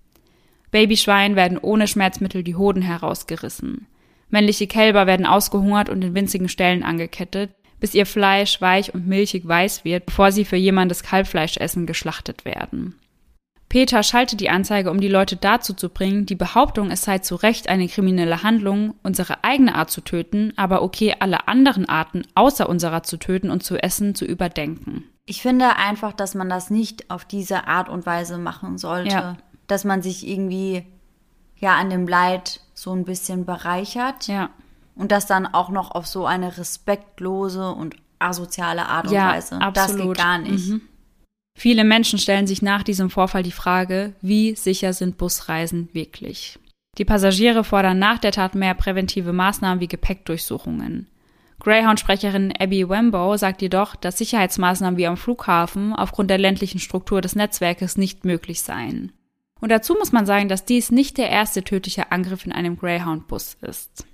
[0.71, 3.87] Babyschweinen werden ohne Schmerzmittel die Hoden herausgerissen.
[4.29, 9.47] Männliche Kälber werden ausgehungert und in winzigen Stellen angekettet, bis ihr Fleisch weich und milchig
[9.47, 12.95] weiß wird, bevor sie für jemandes Kalbfleischessen geschlachtet werden.
[13.69, 17.35] Peter schaltet die Anzeige, um die Leute dazu zu bringen, die Behauptung, es sei zu
[17.35, 22.69] Recht eine kriminelle Handlung, unsere eigene Art zu töten, aber okay, alle anderen Arten außer
[22.69, 25.03] unserer zu töten und zu essen, zu überdenken.
[25.25, 29.11] Ich finde einfach, dass man das nicht auf diese Art und Weise machen sollte.
[29.13, 29.37] Ja.
[29.67, 30.85] Dass man sich irgendwie
[31.57, 34.49] ja an dem Leid so ein bisschen bereichert Ja.
[34.95, 39.59] und das dann auch noch auf so eine respektlose und asoziale Art und Ja, Weise.
[39.59, 40.15] Das absolut.
[40.15, 40.69] geht gar nicht.
[40.69, 40.81] Mhm.
[41.59, 46.59] Viele Menschen stellen sich nach diesem Vorfall die Frage, wie sicher sind Busreisen wirklich?
[46.99, 51.07] Die Passagiere fordern nach der Tat mehr präventive Maßnahmen wie Gepäckdurchsuchungen.
[51.59, 57.35] Greyhound-Sprecherin Abby Wembo sagt jedoch, dass Sicherheitsmaßnahmen wie am Flughafen aufgrund der ländlichen Struktur des
[57.35, 59.11] Netzwerkes nicht möglich seien.
[59.59, 63.57] Und dazu muss man sagen, dass dies nicht der erste tödliche Angriff in einem Greyhound-Bus
[63.61, 64.05] ist.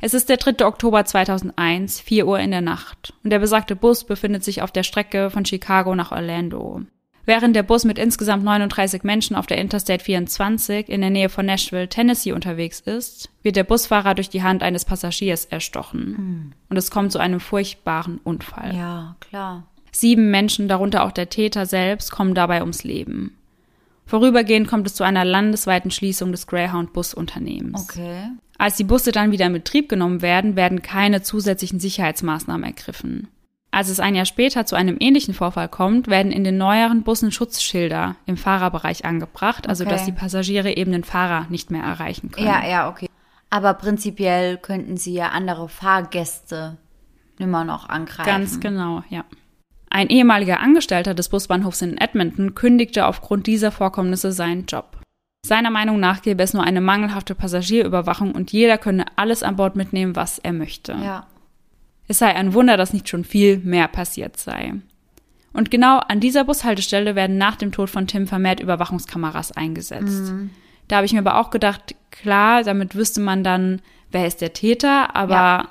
[0.00, 0.64] Es ist der 3.
[0.64, 4.84] Oktober 2001, 4 Uhr in der Nacht, und der besagte Bus befindet sich auf der
[4.84, 6.82] Strecke von Chicago nach Orlando.
[7.24, 11.44] Während der Bus mit insgesamt 39 Menschen auf der Interstate 24 in der Nähe von
[11.44, 16.54] Nashville, Tennessee unterwegs ist, wird der Busfahrer durch die Hand eines Passagiers erstochen.
[16.70, 18.74] Und es kommt zu einem furchtbaren Unfall.
[18.74, 19.66] Ja, klar.
[19.92, 23.37] Sieben Menschen, darunter auch der Täter selbst, kommen dabei ums Leben.
[24.08, 27.82] Vorübergehend kommt es zu einer landesweiten Schließung des Greyhound-Busunternehmens.
[27.82, 28.30] Okay.
[28.56, 33.28] Als die Busse dann wieder in Betrieb genommen werden, werden keine zusätzlichen Sicherheitsmaßnahmen ergriffen.
[33.70, 37.30] Als es ein Jahr später zu einem ähnlichen Vorfall kommt, werden in den neueren Bussen
[37.30, 39.92] Schutzschilder im Fahrerbereich angebracht, also Okay.
[39.92, 42.46] dass die Passagiere eben den Fahrer nicht mehr erreichen können.
[42.46, 43.10] Ja, ja, okay.
[43.50, 46.78] Aber prinzipiell könnten sie ja andere Fahrgäste
[47.38, 48.26] immer noch angreifen.
[48.26, 49.24] Ganz genau, ja.
[49.90, 54.98] Ein ehemaliger Angestellter des Busbahnhofs in Edmonton kündigte aufgrund dieser Vorkommnisse seinen Job.
[55.46, 59.76] Seiner Meinung nach gäbe es nur eine mangelhafte Passagierüberwachung und jeder könne alles an Bord
[59.76, 60.92] mitnehmen, was er möchte.
[60.92, 61.26] Ja.
[62.06, 64.74] Es sei ein Wunder, dass nicht schon viel mehr passiert sei.
[65.52, 70.32] Und genau an dieser Bushaltestelle werden nach dem Tod von Tim vermehrt Überwachungskameras eingesetzt.
[70.32, 70.50] Mhm.
[70.88, 73.80] Da habe ich mir aber auch gedacht, klar, damit wüsste man dann,
[74.10, 75.68] wer ist der Täter, aber Ja.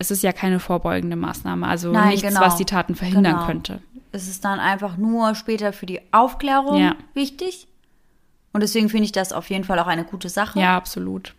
[0.00, 2.40] Es ist ja keine vorbeugende Maßnahme, also Nein, nichts, genau.
[2.40, 3.46] was die Taten verhindern Genau.
[3.46, 3.82] könnte.
[4.12, 6.96] Es ist dann einfach nur später für die Aufklärung Ja.
[7.14, 7.68] wichtig.
[8.52, 10.58] Und deswegen finde ich das auf jeden Fall auch eine gute Sache.
[10.58, 11.34] Ja, absolut.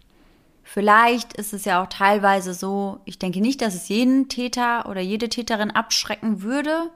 [0.64, 5.02] Vielleicht ist es ja auch teilweise so, ich denke nicht, dass es jeden Täter oder
[5.02, 6.92] jede Täterin abschrecken würde,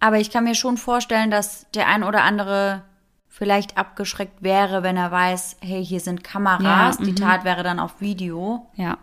[0.00, 2.82] aber ich kann mir schon vorstellen, dass der ein oder andere
[3.28, 7.16] vielleicht abgeschreckt wäre, wenn er weiß, hey, hier sind Kameras, Ja, die mhm.
[7.16, 8.96] Tat wäre dann auf Video Ja.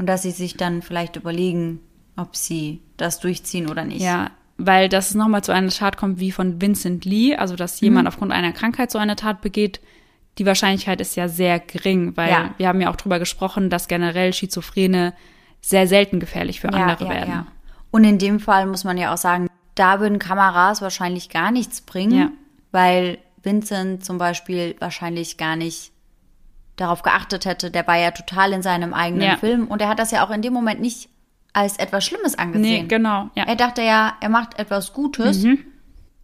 [0.00, 1.78] Und dass sie sich dann vielleicht überlegen,
[2.16, 4.00] ob sie das durchziehen oder nicht.
[4.00, 7.84] Ja, weil das nochmal zu einer Tat kommt wie von Vincent Lee, also dass Mhm.
[7.86, 9.80] jemand aufgrund einer Krankheit so eine Tat begeht.
[10.38, 12.54] Die Wahrscheinlichkeit ist ja sehr gering, weil Ja.
[12.56, 15.12] wir haben ja auch drüber gesprochen, dass generell Schizophrene
[15.60, 17.46] sehr selten gefährlich für andere werden.
[17.90, 21.82] Und in dem Fall muss man ja auch sagen, da würden Kameras wahrscheinlich gar nichts
[21.82, 22.30] bringen, Ja.
[22.72, 25.92] weil Vincent zum Beispiel wahrscheinlich gar nicht
[26.80, 27.70] darauf geachtet hätte.
[27.70, 29.36] Der war ja total in seinem eigenen Ja.
[29.36, 31.08] Film und er hat das ja auch in dem Moment nicht
[31.52, 32.88] als etwas Schlimmes Nee, angesehen.
[32.88, 33.28] genau.
[33.34, 33.44] Ja.
[33.44, 35.58] Er dachte ja, er macht etwas Gutes Mhm.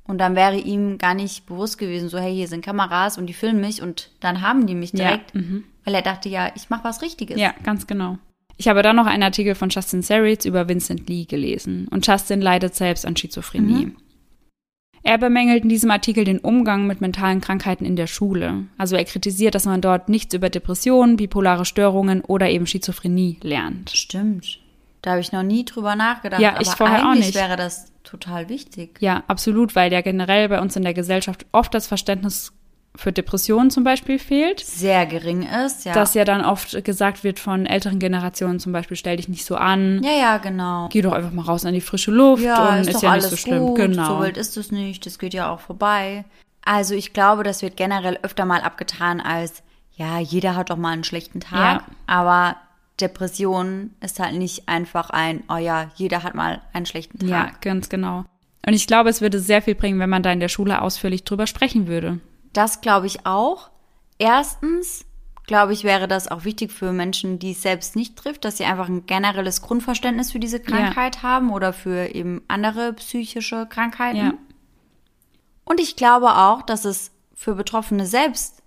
[0.04, 3.32] und dann wäre ihm gar nicht bewusst gewesen, so hey, hier sind Kameras und die
[3.34, 5.32] filmen mich und dann haben die mich Ja, direkt,
[5.84, 7.38] weil er dachte ja, ich mache was Richtiges.
[7.40, 8.18] Ja, ganz genau.
[8.56, 11.88] Ich habe dann noch einen Artikel von Justin Seritz über Vincent Lee gelesen.
[11.90, 13.94] Und Justin leidet selbst an Schizophrenie.
[15.06, 18.64] Er bemängelt in diesem Artikel den Umgang mit mentalen Krankheiten in der Schule.
[18.76, 23.90] Also er kritisiert, dass man dort nichts über Depressionen, bipolare Störungen oder eben Schizophrenie lernt.
[23.90, 24.58] Stimmt.
[25.02, 26.40] Da habe ich noch nie drüber nachgedacht.
[26.40, 27.36] Ja, ich aber vorher auch eigentlich nicht.
[27.36, 28.98] wäre das total wichtig.
[28.98, 32.52] Ja, absolut, weil ja generell bei uns in der Gesellschaft oft das Verständnis
[32.96, 34.60] für Depressionen zum Beispiel fehlt.
[34.60, 35.92] Sehr gering ist, ja.
[35.92, 39.56] Dass ja dann oft gesagt wird von älteren Generationen zum Beispiel, stell dich nicht so
[39.56, 40.88] an, ja, ja, genau.
[40.90, 43.30] geh doch einfach mal raus an die frische Luft Ja, und ist, ist, ja alles
[43.30, 43.66] nicht so schlimm.
[43.66, 43.76] gut.
[43.76, 44.16] Genau.
[44.16, 45.06] So wild ist es nicht.
[45.06, 46.24] Das geht ja auch vorbei.
[46.64, 49.62] Also ich glaube, das wird generell öfter mal abgetan als,
[49.94, 51.82] ja, jeder hat doch mal einen schlechten Tag.
[51.82, 51.86] Ja.
[52.06, 52.56] Aber
[53.00, 57.28] Depression ist halt nicht einfach ein, oh ja, jeder hat mal einen schlechten Tag.
[57.28, 58.24] Ja, ganz genau.
[58.66, 61.22] Und ich glaube, es würde sehr viel bringen, wenn man da in der Schule ausführlich
[61.22, 62.18] drüber sprechen würde.
[62.56, 63.70] Das glaube ich auch.
[64.18, 65.04] Erstens,
[65.46, 68.64] glaube ich, wäre das auch wichtig für Menschen, die es selbst nicht trifft, dass sie
[68.64, 74.16] einfach ein generelles Grundverständnis für diese Krankheit haben oder für eben andere psychische Krankheiten.
[74.16, 74.34] Ja.
[75.64, 78.62] Und ich glaube auch, dass es für Betroffene selbst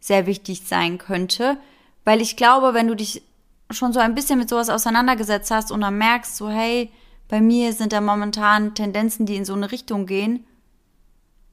[0.00, 1.58] sehr wichtig sein könnte,
[2.04, 3.22] weil ich glaube, wenn du dich
[3.70, 6.90] schon so ein bisschen mit sowas auseinandergesetzt hast und dann merkst, so hey,
[7.28, 10.44] bei mir sind da momentan Tendenzen, die in so eine Richtung gehen,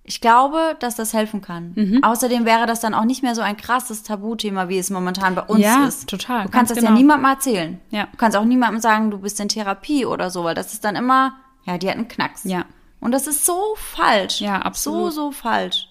[0.09, 1.73] ich glaube, dass das helfen kann.
[1.75, 2.03] Mhm.
[2.03, 5.43] Außerdem wäre das dann auch nicht mehr so ein krasses Tabuthema, wie es momentan bei
[5.43, 6.09] uns Ja, ist.
[6.09, 6.97] total, Du kannst ganz das ja genau.
[6.97, 7.79] niemandem erzählen.
[7.91, 8.07] Ja.
[8.11, 10.95] Du kannst auch niemandem sagen, du bist in Therapie oder so, weil das ist dann
[10.95, 11.33] immer,
[11.65, 12.45] ja, die hat einen Knacks.
[12.45, 12.63] Ja.
[13.01, 14.41] Und das ist so falsch.
[14.41, 15.11] Ja, absolut.
[15.13, 15.87] So, so falsch.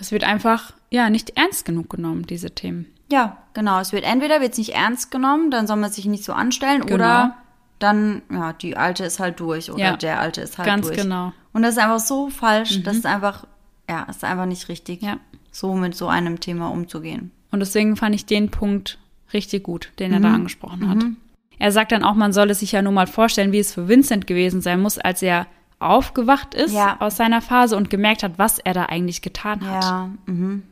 [0.00, 2.86] Es wird einfach, ja, nicht ernst genug genommen, diese Themen.
[3.10, 3.78] Ja, genau.
[3.78, 6.94] Es wird entweder wird's nicht ernst genommen, dann soll man sich nicht so anstellen, Genau.
[6.94, 7.36] oder
[7.78, 10.96] dann, ja, die Alte ist halt durch oder Ja, der Alte ist halt ganz durch.
[10.98, 11.32] genau.
[11.52, 13.46] Und das ist einfach so falsch, das ist einfach,
[13.88, 15.18] ja, ist einfach nicht richtig, Ja.
[15.50, 17.30] so mit so einem Thema umzugehen.
[17.50, 18.98] Und deswegen fand ich den Punkt
[19.32, 21.04] richtig gut, den er da angesprochen hat.
[21.58, 24.26] Er sagt dann auch, man solle sich ja nur mal vorstellen, wie es für Vincent
[24.26, 25.46] gewesen sein muss, als er
[25.78, 26.96] aufgewacht ist Ja.
[27.00, 29.84] aus seiner Phase und gemerkt hat, was er da eigentlich getan hat.
[29.84, 30.62] Ja, mhm.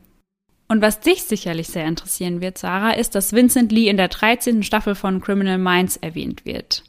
[0.67, 4.63] Und was dich sicherlich sehr interessieren wird, Sarah, ist, dass Vincent Lee in der 13.
[4.63, 6.83] Staffel von Criminal Minds erwähnt wird.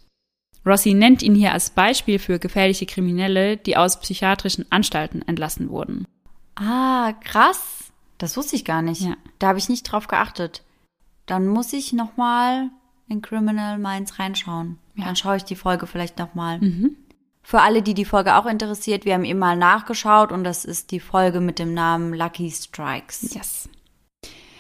[0.65, 6.07] Rossi nennt ihn hier als Beispiel für gefährliche Kriminelle, die aus psychiatrischen Anstalten entlassen wurden.
[6.55, 7.93] Ah, krass.
[8.19, 9.03] Das wusste ich gar nicht.
[9.03, 9.17] Ja.
[9.39, 10.63] Da habe ich nicht drauf geachtet.
[11.27, 12.71] Dann muss ich noch mal
[13.09, 14.79] in Criminal Minds reinschauen.
[14.97, 16.61] Dann schaue ich die Folge vielleicht noch mal.
[17.43, 20.93] Für alle, die die Folge auch interessiert, wir haben eben mal nachgeschaut und das ist
[20.93, 23.35] die Folge mit dem Namen Lucky Strikes.
[23.35, 23.69] Yes.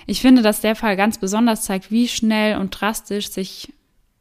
[0.06, 3.72] Ich finde, dass der Fall ganz besonders zeigt, wie schnell und drastisch sich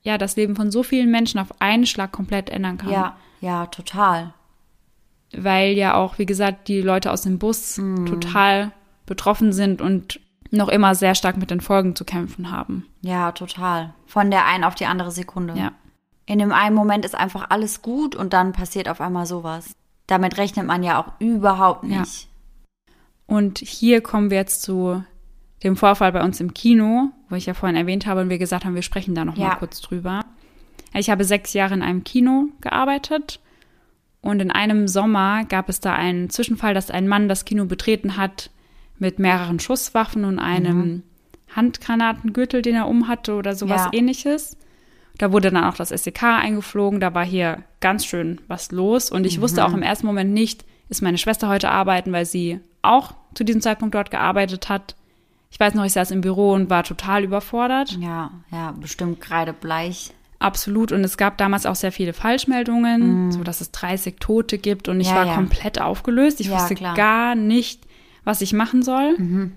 [0.03, 2.89] ja das Leben von so vielen Menschen auf einen Schlag komplett ändern kann.
[2.91, 4.33] Ja, ja, total.
[5.33, 8.05] Weil ja auch, wie gesagt, die Leute aus dem Bus Mhm.
[8.05, 8.71] total
[9.05, 10.19] betroffen sind und
[10.51, 12.85] noch immer sehr stark mit den Folgen zu kämpfen haben.
[13.01, 13.93] Ja, total.
[14.05, 15.53] Von der einen auf die andere Sekunde.
[15.57, 15.71] Ja.
[16.25, 19.71] In dem einen Moment ist einfach alles gut und dann passiert auf einmal sowas.
[20.07, 22.01] Damit rechnet man ja auch überhaupt Ja.
[22.01, 22.27] nicht.
[23.27, 25.03] Und hier kommen wir jetzt zu
[25.63, 28.65] dem Vorfall bei uns im Kino, wo ich ja vorhin erwähnt habe und wir gesagt
[28.65, 29.49] haben, wir sprechen da noch Ja.
[29.49, 30.25] mal kurz drüber.
[30.93, 33.39] Ich habe sechs Jahre in einem Kino gearbeitet
[34.21, 38.17] und in einem Sommer gab es da einen Zwischenfall, dass ein Mann das Kino betreten
[38.17, 38.51] hat
[38.99, 41.03] mit mehreren Schusswaffen und einem mhm.
[41.55, 43.97] Handgranatengürtel, den er umhatte oder sowas ja.
[43.97, 44.57] ähnliches.
[45.17, 49.25] Da wurde dann auch das SEK eingeflogen, da war hier ganz schön was los und
[49.25, 49.41] ich mhm.
[49.41, 53.43] wusste auch im ersten Moment nicht, ist meine Schwester heute arbeiten, weil sie auch zu
[53.43, 54.95] diesem Zeitpunkt dort gearbeitet hat.
[55.51, 57.97] Ich weiß noch, ich saß im Büro und war total überfordert.
[57.99, 60.11] Ja, ja, bestimmt gerade bleich.
[60.39, 60.91] Absolut.
[60.91, 63.31] Und es gab damals auch sehr viele Falschmeldungen, mm.
[63.31, 64.87] so dass es 30 Tote gibt.
[64.87, 65.35] Und ich ja, war ja.
[65.35, 66.39] komplett aufgelöst.
[66.39, 66.95] Ich ja, wusste klar.
[66.95, 67.83] gar nicht,
[68.23, 69.17] was ich machen soll.
[69.19, 69.51] Mhm.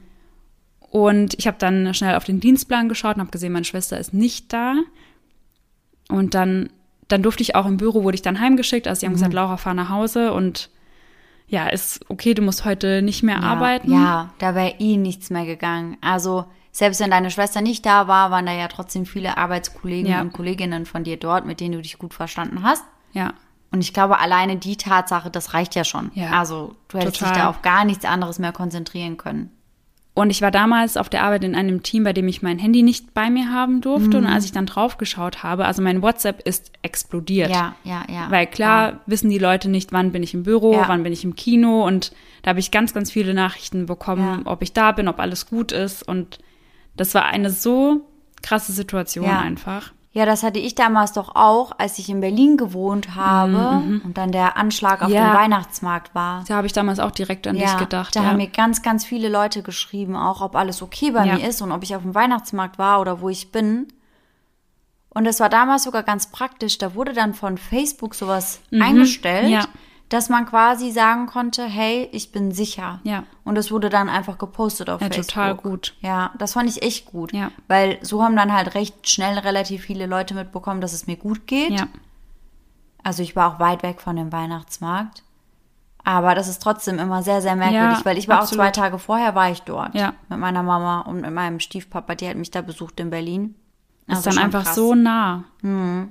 [0.80, 4.12] Und ich habe dann schnell auf den Dienstplan geschaut und habe gesehen, meine Schwester ist
[4.12, 4.74] nicht da.
[6.08, 6.70] Und dann,
[7.08, 8.86] dann durfte ich auch im Büro, wurde ich dann heimgeschickt.
[8.86, 9.16] Also sie haben mhm.
[9.16, 10.70] gesagt, Laura, fahr nach Hause und
[11.54, 13.92] ja, ist okay, du musst heute nicht mehr ja, arbeiten.
[13.92, 15.96] Ja, da wäre eh nichts mehr gegangen.
[16.00, 20.20] Also selbst wenn deine Schwester nicht da war, waren da ja trotzdem viele Arbeitskollegen ja.
[20.20, 22.82] und Kolleginnen von dir dort, mit denen du dich gut verstanden hast.
[23.12, 23.34] Ja.
[23.70, 26.10] Und ich glaube, alleine die Tatsache, das reicht ja schon.
[26.14, 27.32] Ja, also du hättest total.
[27.32, 29.52] dich da auf gar nichts anderes mehr konzentrieren können.
[30.16, 32.82] Und ich war damals auf der Arbeit in einem Team, bei dem ich mein Handy
[32.82, 34.20] nicht bei mir haben durfte.
[34.20, 34.26] Mhm.
[34.26, 37.50] Und als ich dann draufgeschaut habe, also mein WhatsApp ist explodiert.
[37.50, 38.30] Ja, ja, ja.
[38.30, 39.00] Weil klar ja.
[39.06, 40.84] wissen die Leute nicht, wann bin ich im Büro, ja.
[40.86, 41.84] wann bin ich im Kino.
[41.84, 42.12] Und
[42.42, 44.50] da habe ich ganz, ganz viele Nachrichten bekommen, ja.
[44.52, 46.06] ob ich da bin, ob alles gut ist.
[46.06, 46.38] Und
[46.96, 48.02] das war eine so
[48.40, 49.93] krasse Situation einfach.
[50.14, 53.50] Ja, das hatte ich damals doch auch, als ich in Berlin gewohnt habe
[53.82, 53.94] mhm.
[53.94, 54.02] mhm.
[54.04, 55.26] und dann der Anschlag auf ja.
[55.26, 56.44] dem Weihnachtsmarkt war.
[56.46, 58.14] Da habe ich damals auch direkt an ja, dich gedacht.
[58.14, 58.28] Da ja.
[58.28, 61.72] haben mir ganz, ganz viele Leute geschrieben, auch ob alles okay bei mir ist und
[61.72, 63.88] ob ich auf dem Weihnachtsmarkt war oder wo ich bin.
[65.08, 66.78] Und das war damals sogar ganz praktisch.
[66.78, 68.82] Da wurde dann von Facebook sowas mhm.
[68.82, 69.48] eingestellt.
[69.48, 69.64] Ja
[70.08, 73.00] dass man quasi sagen konnte, hey, ich bin sicher.
[73.04, 73.24] Ja.
[73.44, 75.26] Und es wurde dann einfach gepostet auf ja, Facebook.
[75.26, 75.94] total gut.
[76.00, 77.32] Ja, das fand ich echt gut.
[77.32, 77.50] Ja.
[77.68, 81.46] Weil so haben dann halt recht schnell relativ viele Leute mitbekommen, dass es mir gut
[81.46, 81.78] geht.
[81.78, 81.88] Ja.
[83.02, 85.22] Also ich war auch weit weg von dem Weihnachtsmarkt.
[86.04, 88.60] Aber das ist trotzdem immer sehr, sehr merkwürdig, ja, weil ich war absolut.
[88.60, 89.94] auch zwei Tage vorher war ich dort.
[89.94, 90.12] Ja.
[90.28, 93.54] Mit meiner Mama und mit meinem Stiefpapa, die hat mich da besucht in Berlin.
[94.06, 94.74] Also ist dann einfach krass.
[94.74, 95.44] so nah.
[95.62, 96.10] Mhm.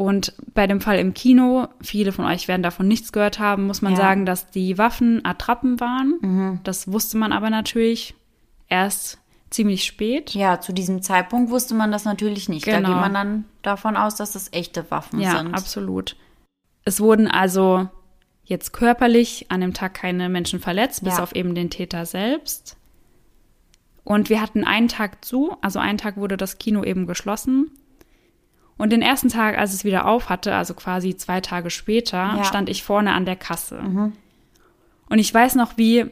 [0.00, 3.82] Und bei dem Fall im Kino, viele von euch werden davon nichts gehört haben, muss
[3.82, 3.98] man ja.
[3.98, 6.14] sagen, dass die Waffen Attrappen waren.
[6.22, 6.60] Mhm.
[6.64, 8.14] Das wusste man aber natürlich
[8.70, 9.18] erst
[9.50, 10.30] ziemlich spät.
[10.30, 12.64] Ja, zu diesem Zeitpunkt wusste man das natürlich nicht.
[12.64, 12.76] Genau.
[12.76, 13.00] Da geht genau.
[13.02, 15.48] man dann davon aus, dass das echte Waffen ja, sind.
[15.48, 16.16] Ja, absolut.
[16.86, 17.86] Es wurden also
[18.44, 21.22] jetzt körperlich an dem Tag keine Menschen verletzt, bis ja.
[21.22, 22.78] auf eben den Täter selbst.
[24.02, 27.70] Und wir hatten einen Tag zu, also einen Tag wurde das Kino eben geschlossen.
[28.80, 32.44] Und den ersten Tag, als es wieder auf hatte, also quasi zwei Tage später, ja.
[32.44, 33.82] stand ich vorne an der Kasse.
[33.82, 34.12] Mhm.
[35.10, 36.06] Und ich weiß noch, wie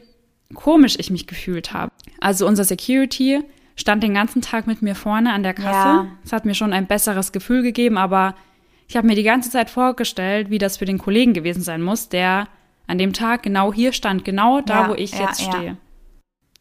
[0.53, 1.91] komisch ich mich gefühlt habe.
[2.19, 3.43] Also unser Security
[3.75, 6.09] stand den ganzen Tag mit mir vorne an der Kasse.
[6.23, 6.35] Es ja.
[6.35, 8.35] hat mir schon ein besseres Gefühl gegeben, aber
[8.87, 12.09] ich habe mir die ganze Zeit vorgestellt, wie das für den Kollegen gewesen sein muss,
[12.09, 12.49] der
[12.85, 15.77] an dem Tag genau hier stand, genau da, ja, wo ich jetzt stehe.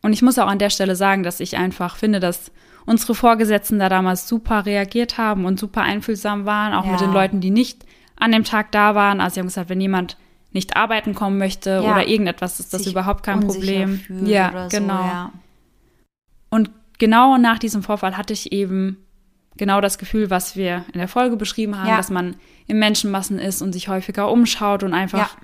[0.01, 2.51] Und ich muss auch an der Stelle sagen, dass ich einfach finde, dass
[2.89, 6.93] unsere Vorgesetzten da damals super reagiert haben und super einfühlsam waren, auch ja.
[6.93, 7.84] mit den Leuten, die nicht
[8.16, 9.20] an dem Tag da waren.
[9.20, 10.16] Also sie haben gesagt, wenn jemand
[10.53, 11.80] nicht arbeiten kommen möchte ja.
[11.80, 14.01] oder irgendetwas, ist das Sich überhaupt kein Problem.
[14.24, 14.97] Ja, genau.
[14.97, 15.32] So, ja.
[16.49, 18.97] Und genau nach diesem Vorfall hatte ich eben
[19.59, 21.99] genau das Gefühl, was wir in der Folge beschrieben haben, ja.
[21.99, 22.36] dass man
[22.66, 25.36] in Menschenmassen ist und sich häufiger umschaut und einfach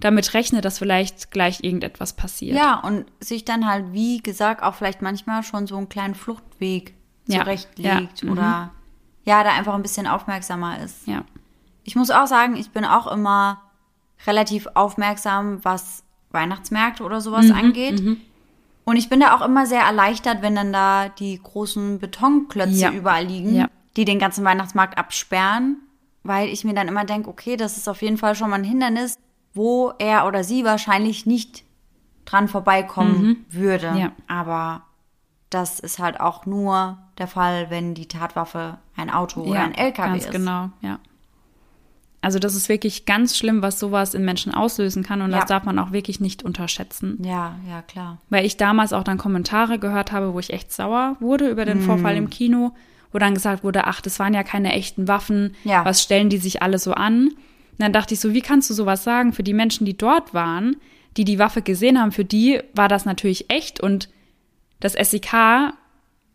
[0.00, 2.56] damit rechnet, dass vielleicht gleich irgendetwas passiert.
[2.56, 6.94] Ja, und sich dann halt, wie gesagt, auch vielleicht manchmal schon so einen kleinen Fluchtweg
[7.26, 7.40] ja.
[7.40, 8.30] zurechtlegt ja.
[8.30, 8.70] oder mhm.
[9.24, 11.06] ja, da einfach ein bisschen aufmerksamer ist.
[11.06, 11.24] Ja.
[11.82, 13.62] Ich muss auch sagen, ich bin auch immer
[14.26, 18.02] relativ aufmerksam, was Weihnachtsmärkte oder sowas mhm, angeht.
[18.02, 18.20] Mhm.
[18.84, 22.90] Und ich bin da auch immer sehr erleichtert, wenn dann da die großen Betonklötze ja.
[22.90, 23.68] überall liegen, ja.
[23.96, 25.78] die den ganzen Weihnachtsmarkt absperren,
[26.22, 28.64] weil ich mir dann immer denke, okay, das ist auf jeden Fall schon mal ein
[28.64, 29.18] Hindernis,
[29.58, 31.64] wo er oder sie wahrscheinlich nicht
[32.24, 33.36] dran vorbeikommen mhm.
[33.50, 33.92] würde.
[33.98, 34.12] Ja.
[34.28, 34.82] Aber
[35.50, 39.74] das ist halt auch nur der Fall, wenn die Tatwaffe ein Auto ja, oder ein
[39.74, 40.30] LKW ganz ist.
[40.30, 41.00] Genau, ja.
[42.20, 45.38] Also das ist wirklich ganz schlimm, was sowas in Menschen auslösen kann und ja.
[45.38, 47.18] das darf man auch wirklich nicht unterschätzen.
[47.22, 48.18] Ja, ja, klar.
[48.28, 51.78] Weil ich damals auch dann Kommentare gehört habe, wo ich echt sauer wurde über den
[51.78, 51.82] mm.
[51.82, 52.72] Vorfall im Kino,
[53.12, 55.84] wo dann gesagt wurde, ach, das waren ja keine echten Waffen, ja.
[55.84, 57.30] was stellen die sich alle so an?
[57.78, 59.32] Und dann dachte ich so, wie kannst du sowas sagen?
[59.32, 60.76] Für die Menschen, die dort waren,
[61.16, 64.08] die die Waffe gesehen haben, für die war das natürlich echt und
[64.80, 65.72] das SEK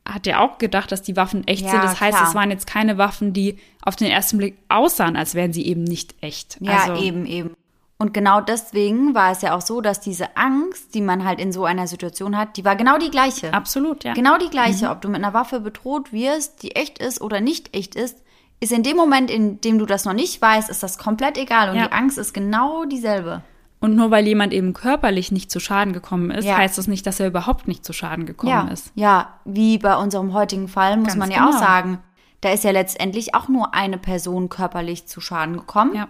[0.06, 1.84] hat ja auch gedacht, dass die Waffen echt ja, sind.
[1.84, 2.30] Das heißt, klar.
[2.30, 5.84] es waren jetzt keine Waffen, die auf den ersten Blick aussahen, als wären sie eben
[5.84, 6.58] nicht echt.
[6.60, 7.56] Ja, also, eben, eben.
[7.98, 11.54] Und genau deswegen war es ja auch so, dass diese Angst, die man halt in
[11.54, 13.54] so einer Situation hat, die war genau die gleiche.
[13.54, 14.14] Absolut, ja.
[14.14, 14.86] Genau die gleiche.
[14.86, 14.92] Mhm.
[14.92, 18.22] Ob du mit einer Waffe bedroht wirst, die echt ist oder nicht echt ist,
[18.64, 21.70] ist in dem Moment, in dem du das noch nicht weißt, ist das komplett egal.
[21.70, 21.88] Und Ja.
[21.88, 23.44] die Angst ist genau dieselbe.
[23.80, 26.58] Und nur weil jemand eben körperlich nicht zu Schaden gekommen ist, Ja.
[26.58, 28.92] heißt das nicht, dass er überhaupt nicht zu Schaden gekommen Ja, ist.
[28.96, 31.60] ja, wie bei unserem heutigen Fall muss Ganz man ja auch genau.
[31.60, 32.00] sagen,
[32.42, 35.94] da ist ja letztendlich auch nur eine Person körperlich zu Schaden gekommen.
[35.96, 36.08] Ja,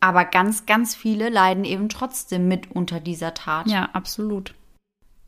[0.00, 3.66] Aber ganz, ganz viele leiden eben trotzdem mit unter dieser Tat.
[3.68, 4.54] ja, absolut.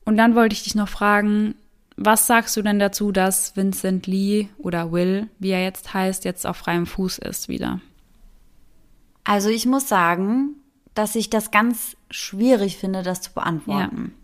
[0.06, 1.54] Und dann wollte ich dich noch fragen,
[1.96, 6.46] was sagst du denn dazu, dass Vincent Lee oder Will, wie er jetzt heißt, jetzt
[6.46, 7.80] auf freiem Fuß ist wieder?
[9.22, 10.56] Also ich muss sagen,
[10.94, 14.14] dass ich das ganz schwierig finde, das zu beantworten.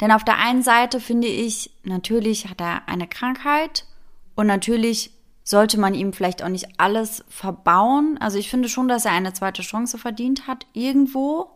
[0.00, 3.86] Denn auf der einen Seite finde ich, natürlich hat er eine Krankheit
[4.34, 5.12] und natürlich
[5.44, 8.16] sollte man ihm vielleicht auch nicht alles verbauen.
[8.18, 11.50] Also ich finde schon, dass er eine zweite Chance verdient hat, irgendwo.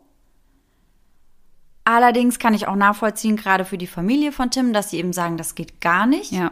[1.85, 5.37] Allerdings kann ich auch nachvollziehen, gerade für die Familie von Tim, dass sie eben sagen,
[5.37, 6.33] das geht gar nicht.
[6.33, 6.51] Ja,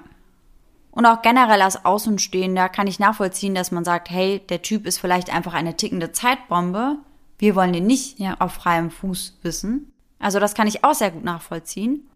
[0.91, 4.99] Und auch generell als Außenstehender kann ich nachvollziehen, dass man sagt, hey, der Typ ist
[4.99, 6.99] vielleicht einfach eine tickende Zeitbombe.
[7.39, 8.37] Wir wollen den nicht Ja.
[8.41, 9.91] auf freiem Fuß wissen.
[10.19, 12.07] Also das kann ich auch sehr gut nachvollziehen.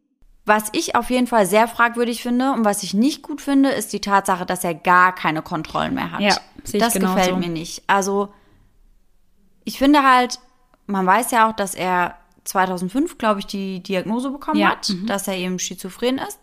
[0.44, 3.92] Was ich auf jeden Fall sehr fragwürdig finde und was ich nicht gut finde, ist
[3.94, 6.20] die Tatsache, dass er gar keine Kontrollen mehr hat.
[6.20, 7.14] Ja, sehe ich das genauso.
[7.16, 7.82] gefällt mir nicht.
[7.88, 8.28] Also
[9.64, 10.38] ich finde halt,
[10.86, 12.14] man weiß ja auch, dass er
[12.47, 16.38] 2005, glaube ich, die Diagnose bekommen Ja, hat, dass er eben schizophren ist.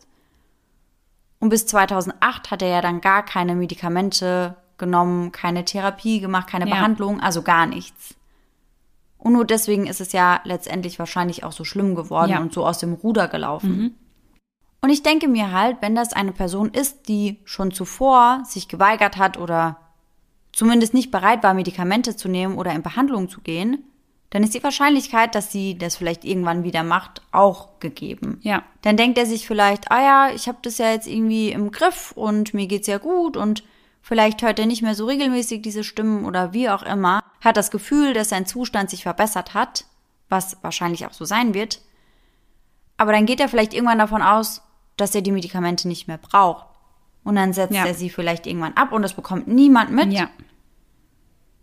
[1.40, 6.68] Und bis 2008 hat er ja dann gar keine Medikamente genommen, keine Therapie gemacht, keine
[6.68, 6.76] Ja.
[6.76, 8.16] Behandlung, also gar nichts.
[9.18, 12.38] Und nur deswegen ist es ja letztendlich wahrscheinlich auch so schlimm geworden Ja.
[12.40, 12.46] Mhm.
[12.48, 13.98] und so aus dem Ruder gelaufen.
[14.82, 19.16] Und ich denke mir halt, wenn das eine Person ist, die schon zuvor sich geweigert
[19.18, 19.78] hat oder
[20.52, 23.84] zumindest nicht bereit war, Medikamente zu nehmen oder in Behandlung zu gehen,
[24.34, 28.40] dann ist die Wahrscheinlichkeit, dass sie das vielleicht irgendwann wieder macht, auch gegeben.
[28.42, 31.70] ja, Dann denkt er sich vielleicht, ah ja, ich habe das ja jetzt irgendwie im
[31.72, 33.64] Griff und mir geht's ja gut und
[34.02, 37.70] vielleicht hört er nicht mehr so regelmäßig diese Stimmen oder wie auch immer, hat das
[37.70, 39.86] Gefühl, dass sein Zustand sich verbessert hat,
[40.30, 41.80] was wahrscheinlich auch so sein wird.
[42.98, 44.64] Aber dann geht er vielleicht irgendwann davon aus,
[44.98, 46.66] dass er die Medikamente nicht mehr braucht.
[47.24, 47.86] Und dann setzt Ja.
[47.86, 50.12] er sie vielleicht irgendwann ab und das bekommt niemand mit.
[50.12, 50.30] ja,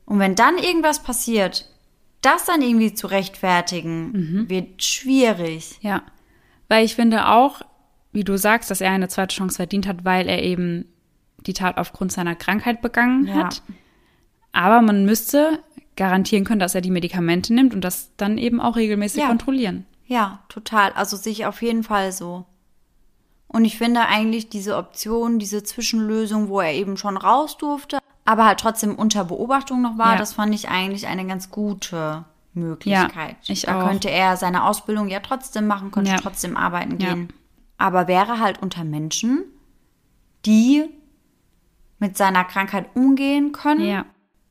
[0.06, 1.66] Und wenn dann irgendwas passiert,
[2.22, 4.48] das dann irgendwie zu rechtfertigen, Mhm.
[4.50, 5.78] wird schwierig.
[5.80, 6.02] ja.
[6.68, 7.62] Weil ich finde auch,
[8.12, 10.84] wie du sagst, dass er eine zweite Chance verdient hat, weil er eben
[11.46, 13.34] die Tat aufgrund seiner Krankheit begangen Ja.
[13.44, 13.62] hat.
[14.52, 15.58] Aber man müsste
[15.96, 19.28] garantieren können, dass er die Medikamente nimmt und das dann eben auch regelmäßig Ja.
[19.28, 19.84] kontrollieren.
[20.06, 20.92] Ja, total.
[20.92, 22.44] Also sehe ich auf jeden Fall so.
[23.48, 27.98] Und ich finde eigentlich diese Option, diese Zwischenlösung, wo er eben schon raus durfte,
[28.30, 30.18] aber halt trotzdem unter Beobachtung noch war, Ja.
[30.18, 32.24] das fand ich eigentlich eine ganz gute
[32.54, 33.36] Möglichkeit.
[33.42, 33.88] Ja, ich da auch.
[33.88, 36.16] könnte er seine Ausbildung ja trotzdem machen, könnte Ja.
[36.18, 37.32] trotzdem arbeiten gehen.
[37.78, 39.44] Aber wäre halt unter Menschen,
[40.46, 40.84] die
[41.98, 44.04] mit seiner Krankheit umgehen können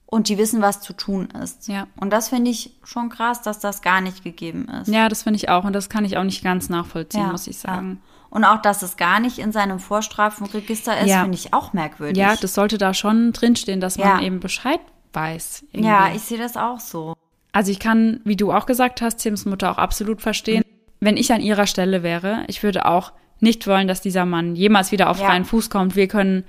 [0.06, 1.68] und die wissen, was zu tun ist.
[1.68, 1.88] Ja.
[2.00, 4.88] Und das finde ich schon krass, dass das gar nicht gegeben ist.
[4.88, 7.58] Ja, das finde ich auch und das kann ich auch nicht ganz nachvollziehen, muss ich
[7.60, 8.02] sagen.
[8.30, 11.22] Und auch, dass es gar nicht in seinem Vorstrafenregister ist, Ja.
[11.22, 12.18] finde ich auch merkwürdig.
[12.18, 14.22] Ja, das sollte da schon drinstehen, dass man Ja.
[14.22, 14.80] eben Bescheid
[15.14, 15.66] weiß.
[15.72, 15.90] irgendwie.
[15.90, 17.16] ja, ich sehe das auch so.
[17.52, 20.64] Also ich kann, wie du auch gesagt hast, Tims Mutter auch absolut verstehen.
[21.00, 24.92] Wenn ich an ihrer Stelle wäre, ich würde auch nicht wollen, dass dieser Mann jemals
[24.92, 25.26] wieder auf Ja.
[25.28, 25.96] freien Fuß kommt.
[25.96, 26.44] Wir können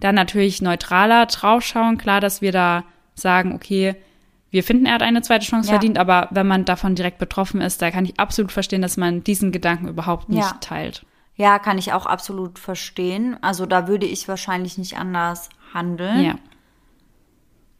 [0.00, 1.96] da natürlich neutraler draufschauen.
[1.96, 3.94] Klar, dass wir da sagen, okay,
[4.50, 5.74] wir finden, er hat eine zweite Chance Ja.
[5.74, 9.24] verdient, aber wenn man davon direkt betroffen ist, da kann ich absolut verstehen, dass man
[9.24, 10.56] diesen Gedanken überhaupt nicht Ja.
[10.60, 11.06] teilt.
[11.34, 13.36] Ja, kann ich auch absolut verstehen.
[13.42, 16.22] Also da würde ich wahrscheinlich nicht anders handeln.
[16.22, 16.34] Ja.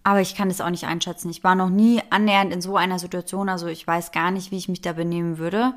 [0.05, 1.31] Aber ich kann es auch nicht einschätzen.
[1.31, 3.49] Ich war noch nie annähernd in so einer Situation.
[3.49, 5.75] Also ich weiß gar nicht, wie ich mich da benehmen würde.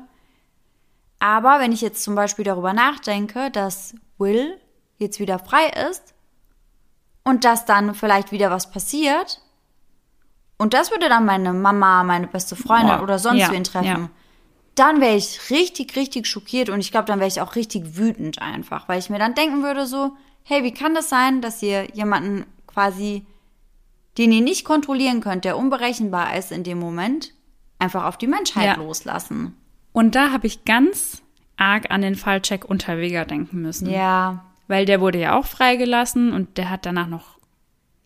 [1.18, 4.58] Aber wenn ich jetzt zum Beispiel darüber nachdenke, dass Will
[4.98, 6.14] jetzt wieder frei ist
[7.22, 9.40] und dass dann vielleicht wieder was passiert
[10.58, 13.86] und das würde dann meine Mama, meine beste Freundin Boah, oder sonst ja, wen treffen,
[13.86, 14.08] ja.
[14.76, 18.40] Dann wäre ich richtig, richtig schockiert und ich glaube, dann wäre ich auch richtig wütend
[18.40, 20.12] einfach, weil ich mir dann denken würde so,
[20.44, 23.26] hey, wie kann das sein, dass ihr jemanden quasi,
[24.18, 27.32] den ihr nicht kontrollieren könnt, der unberechenbar ist in dem Moment,
[27.78, 28.82] einfach auf die Menschheit Ja.
[28.82, 29.56] loslassen?
[29.92, 31.22] Und da habe ich ganz
[31.56, 33.90] arg an den Fallcheck Unterweger denken müssen.
[33.90, 37.38] Ja, Weil der wurde ja auch freigelassen und der hat danach noch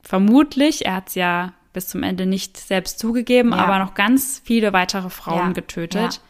[0.03, 3.59] vermutlich, er hat es ja bis zum Ende nicht selbst zugegeben, Ja.
[3.59, 6.21] aber noch ganz viele weitere Frauen Ja, getötet, ja.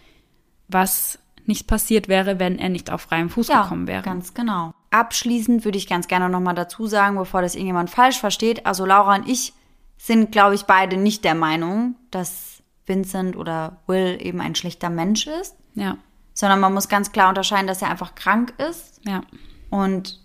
[0.72, 4.02] Was nicht passiert wäre, wenn er nicht auf freiem Fuß ja, gekommen wäre.
[4.02, 4.72] ganz genau.
[4.90, 9.16] Abschließend würde ich ganz gerne nochmal dazu sagen, bevor das irgendjemand falsch versteht, also Laura
[9.16, 9.52] und ich
[9.96, 15.26] sind, glaube ich, beide nicht der Meinung, dass Vincent oder Will eben ein schlechter Mensch
[15.26, 15.96] ist, Ja,
[16.34, 19.22] sondern man muss ganz klar unterscheiden, dass er einfach krank ist ja,
[19.68, 20.20] Und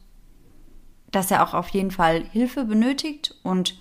[1.12, 3.78] dass er auch auf jeden Fall Hilfe benötigt und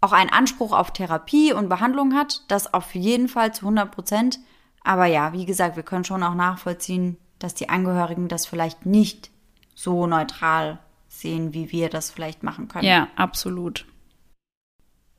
[0.00, 2.42] auch einen Anspruch auf Therapie und Behandlung hat.
[2.48, 4.38] Das auf jeden Fall zu 100 Prozent.
[4.84, 9.30] Aber ja, wie gesagt, wir können schon auch nachvollziehen, dass die Angehörigen das vielleicht nicht
[9.74, 10.78] so neutral
[11.08, 12.86] sehen, wie wir das vielleicht machen können.
[12.86, 13.86] Ja, absolut.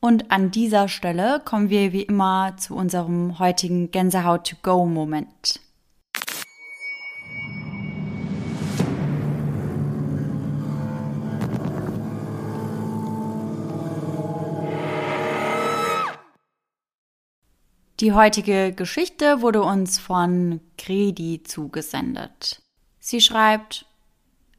[0.00, 5.60] Und an dieser Stelle kommen wir wie immer zu unserem heutigen Gänsehaut-to-go-Moment.
[18.00, 22.60] Die heutige Geschichte wurde uns von Gredi zugesendet.
[22.98, 23.86] Sie schreibt,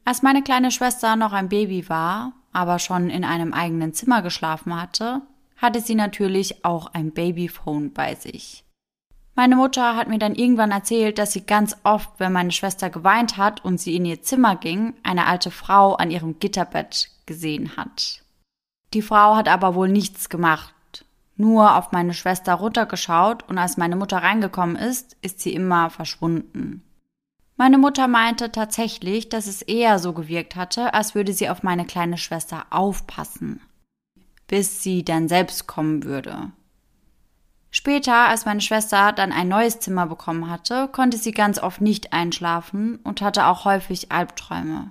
[0.04, 4.74] als meine kleine Schwester noch ein Baby war, aber schon in einem eigenen Zimmer geschlafen
[4.80, 5.22] hatte,
[5.56, 8.64] hatte sie natürlich auch ein Babyphone bei sich.
[9.36, 13.36] Meine Mutter hat mir dann irgendwann erzählt, dass sie ganz oft, wenn meine Schwester geweint
[13.36, 18.24] hat und sie in ihr Zimmer ging, eine alte Frau an ihrem Gitterbett gesehen hat.
[18.94, 20.74] Die Frau hat aber wohl nichts gemacht,
[21.38, 26.82] nur auf meine Schwester runtergeschaut und als meine Mutter reingekommen ist, ist sie immer verschwunden.
[27.56, 31.84] Meine Mutter meinte tatsächlich, dass es eher so gewirkt hatte, als würde sie auf meine
[31.84, 33.60] kleine Schwester aufpassen,
[34.46, 36.52] bis sie dann selbst kommen würde.
[37.70, 42.12] Später, als meine Schwester dann ein neues Zimmer bekommen hatte, konnte sie ganz oft nicht
[42.12, 44.90] einschlafen und hatte auch häufig Albträume.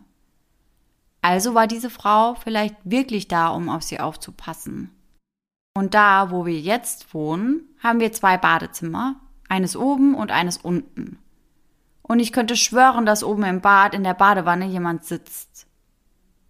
[1.21, 4.91] Also war diese Frau vielleicht wirklich da, um auf sie aufzupassen.
[5.77, 9.17] Und da, wo wir jetzt wohnen, haben wir zwei Badezimmer,
[9.47, 11.19] eines oben und eines unten.
[12.01, 15.67] Und ich könnte schwören, dass oben im Bad in der Badewanne jemand sitzt.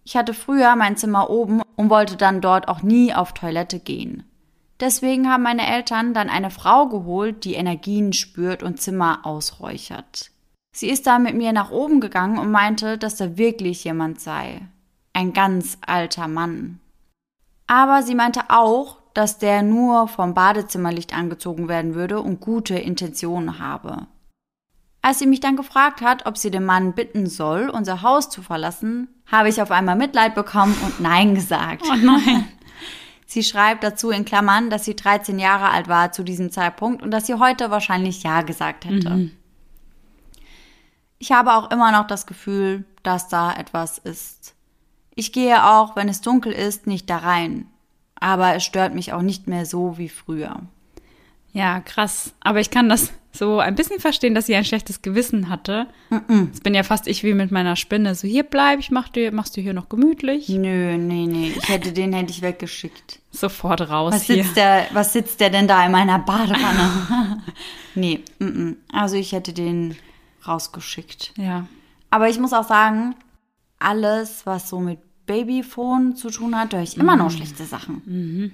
[0.02, 4.24] Ich hatte früher mein Zimmer oben und wollte dann dort auch nie auf Toilette gehen.
[4.80, 10.30] Deswegen haben meine Eltern dann eine Frau geholt, die Energien spürt und Zimmer ausräuchert.
[10.74, 14.62] Sie ist da mit mir nach oben gegangen und meinte, dass da wirklich jemand sei.
[15.12, 16.80] Ein ganz alter Mann.
[17.66, 23.58] Aber sie meinte auch, dass der nur vom Badezimmerlicht angezogen werden würde und gute Intentionen
[23.58, 24.06] habe.
[25.02, 28.42] Als sie mich dann gefragt hat, ob sie den Mann bitten soll, unser Haus zu
[28.42, 31.82] verlassen, habe ich auf einmal Mitleid bekommen und Nein gesagt.
[31.90, 32.46] Oh nein.
[33.26, 37.10] Sie schreibt dazu in Klammern, dass sie 13 Jahre alt war zu diesem Zeitpunkt und
[37.10, 39.10] dass sie heute wahrscheinlich Ja gesagt hätte.
[39.10, 39.32] Mhm.
[41.18, 44.54] Ich habe auch immer noch das Gefühl, dass da etwas ist.
[45.16, 47.66] Ich gehe auch, wenn es dunkel ist, nicht da rein
[48.20, 50.60] aber es stört mich auch nicht mehr so wie früher.
[51.52, 52.34] Ja, krass.
[52.40, 55.86] Aber ich kann das so ein bisschen verstehen, dass sie ein schlechtes Gewissen hatte.
[56.10, 58.14] Mm Das bin ja fast ich wie mit meiner Spinne.
[58.14, 60.48] So, hier bleib, ich mach dir, machst du hier noch gemütlich?
[60.48, 61.54] Nö, nee, nee.
[61.56, 63.20] Ich hätte den hätte ich weggeschickt.
[63.30, 64.42] Sofort raus was hier.
[64.42, 67.42] Sitzt der, was sitzt der denn da in meiner Badewanne?
[67.94, 69.96] nee, mm also ich hätte den
[70.46, 71.32] rausgeschickt.
[71.36, 71.66] Ja.
[72.10, 73.14] Aber ich muss auch sagen,
[73.78, 74.98] alles, was so mit
[75.28, 77.36] Babyphone zu tun hat, höre ich immer noch mhm.
[77.36, 78.02] schlechte Sachen.
[78.04, 78.52] Mhm.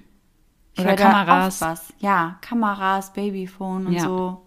[0.79, 1.61] Oder Kameras.
[1.63, 1.93] was.
[2.01, 4.03] Ja, Kameras, Babyphone und ja.
[4.03, 4.43] so.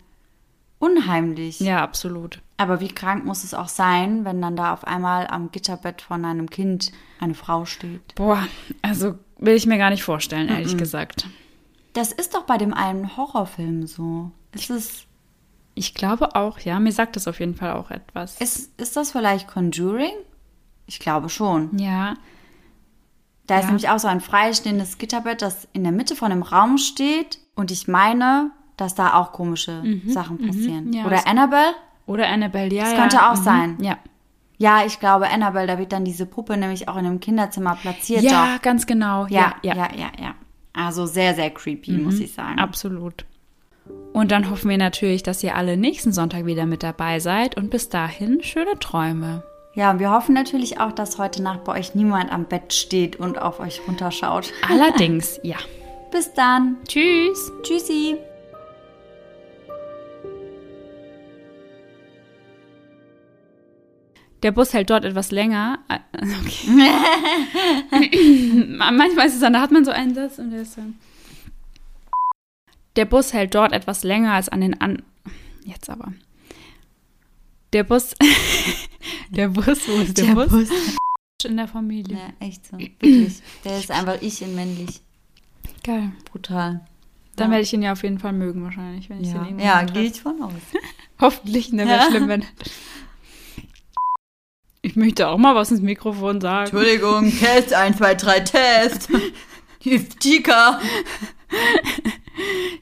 [0.80, 1.60] Unheimlich.
[1.60, 2.42] Ja, absolut.
[2.58, 6.24] Aber wie krank muss es auch sein, wenn dann da auf einmal am Gitterbett von
[6.24, 8.14] einem Kind eine Frau steht?
[8.14, 8.46] Boah,
[8.84, 10.78] also will ich mir gar nicht vorstellen, ehrlich mhm.
[10.78, 11.28] gesagt.
[11.94, 14.32] Das ist doch bei dem einen Horrorfilm so.
[14.54, 15.06] Ist es.
[15.74, 16.80] Ich glaube auch, ja.
[16.80, 18.40] Mir sagt das auf jeden Fall auch etwas.
[18.40, 20.14] Ist, ist das vielleicht Conjuring?
[20.88, 21.78] Ich glaube schon.
[21.78, 22.16] Ja.
[23.46, 23.60] Da ja.
[23.62, 27.40] ist nämlich auch so ein freistehendes Gitterbett, das in der Mitte von dem Raum steht.
[27.56, 30.10] Und ich meine, dass da auch komische mhm.
[30.10, 30.48] Sachen mhm.
[30.48, 30.86] passieren.
[30.88, 30.94] Mhm.
[30.94, 31.74] Ja, Oder Annabelle?
[32.06, 32.84] Oder Annabelle, ja.
[32.84, 33.32] Das könnte ja.
[33.32, 33.44] auch mhm.
[33.44, 33.78] sein.
[33.82, 33.98] Ja.
[34.60, 38.24] Ja, ich glaube, Annabelle, da wird dann diese Puppe nämlich auch in einem Kinderzimmer platziert.
[38.24, 38.62] Ja, doch.
[38.64, 39.28] ganz genau.
[39.28, 40.36] Ja, ja, ja, ja, ja.
[40.74, 42.06] Also sehr, sehr creepy, mhm.
[42.06, 42.60] muss ich sagen.
[42.60, 43.26] Absolut.
[44.14, 47.56] Und dann hoffen wir natürlich, dass ihr alle nächsten Sonntag wieder mit dabei seid.
[47.56, 49.44] Und bis dahin schöne Träume.
[49.78, 53.18] Ja, und wir hoffen natürlich auch, dass heute Nacht bei euch niemand am Bett steht
[53.18, 54.52] und auf euch runterschaut.
[54.68, 55.58] Allerdings, ja.
[56.12, 56.78] Bis dann.
[56.88, 57.52] Tschüss.
[57.62, 58.18] Tschüssi.
[64.42, 65.78] Der Bus hält dort etwas länger.
[65.90, 66.00] Äh,
[66.42, 66.72] okay.
[68.80, 70.96] Manchmal ist es dann, da hat man so einen Satz und der ist dann.
[72.96, 75.04] Der Bus hält dort etwas länger als an den an.
[75.66, 76.14] Jetzt aber.
[77.74, 78.16] Der Bus.
[79.30, 80.50] der Bus, wo ist der, der Bus?
[80.50, 80.70] Bus?
[81.46, 82.18] In der Familie.
[82.18, 82.78] Ja, echt so.
[82.78, 83.42] Wirklich.
[83.64, 85.02] Der ist einfach ich in männlich.
[85.84, 86.12] Geil.
[86.32, 86.86] Brutal.
[87.36, 87.52] Dann ja.
[87.52, 89.44] werde ich ihn ja auf jeden Fall mögen, wahrscheinlich, wenn ich ja.
[89.44, 90.54] den Ja, gehe ich von aus.
[91.22, 92.10] Hoffentlich, ne, wäre ja.
[92.10, 92.46] schlimm, wenn.
[94.82, 96.72] Ich möchte auch mal was ins Mikrofon sagen.
[96.72, 99.10] Entschuldigung, Test, 1, 2, 3, Test.
[99.80, 100.80] Hier ist Tika.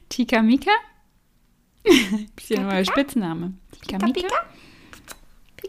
[0.09, 0.71] Tika Mika?
[2.35, 3.53] Bisschen neuer Spitzname.
[3.81, 4.27] Pika, Pika?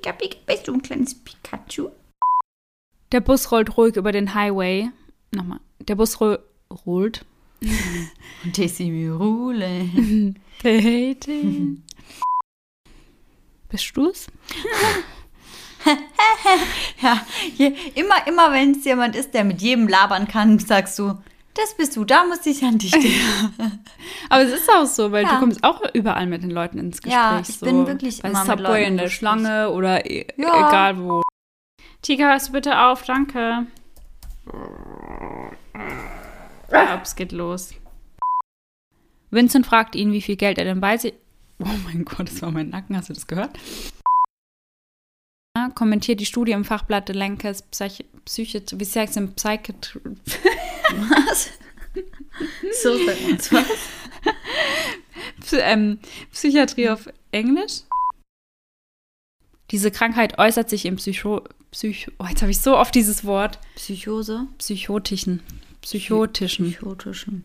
[0.06, 1.90] Pika, Pika, bist du ein kleines Pikachu?
[3.10, 4.90] Der Bus rollt ruhig über den Highway.
[5.32, 5.58] Nochmal.
[5.80, 6.36] Der Bus ro
[6.86, 7.24] rollt.
[8.44, 10.34] Desimirule.
[10.62, 11.82] Dating.
[13.68, 14.26] Bist du's?
[17.00, 17.24] Ja,
[17.56, 21.14] je, immer, immer wenn es jemand ist, der mit jedem labern kann, sagst du,
[21.56, 23.80] das bist du, da muss ich an dich denken.
[24.28, 25.34] Aber es ist auch so, weil Ja.
[25.34, 27.12] du kommst auch überall mit den Leuten ins Gespräch.
[27.20, 27.66] Ja, ich so.
[27.66, 29.08] bin wirklich bei immer mit Subway Leuten in der.
[29.08, 30.68] Schlange oder e Ja.
[30.68, 31.22] egal wo.
[32.02, 33.02] Tika, hörst du bitte auf?
[33.04, 33.66] Danke.
[36.70, 37.74] Ja, es geht los.
[39.30, 41.14] Vincent fragt ihn, wie viel Geld er denn bei sich.
[41.58, 43.58] Oh mein Gott, das war mein Nacken, hast du das gehört?
[45.76, 50.00] Kommentiert die Studie im Fachblatt Lancers Psych Psychi wie sagst du, Psychiatry.
[51.10, 51.50] Was?
[52.82, 53.66] So sagt was.
[55.52, 56.00] Ähm,
[56.32, 57.82] Psychiatrie auf Englisch.
[59.70, 63.60] Diese Krankheit äußert sich im Psycho, Psycho oh, jetzt habe ich so oft dieses Wort,
[63.76, 64.48] Psychose?
[64.58, 65.42] psychotischen,
[65.82, 66.72] psychotischen.
[66.72, 67.44] Psychotischen.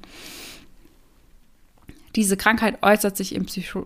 [2.15, 3.85] Diese Krankheit äußert sich im Psycho,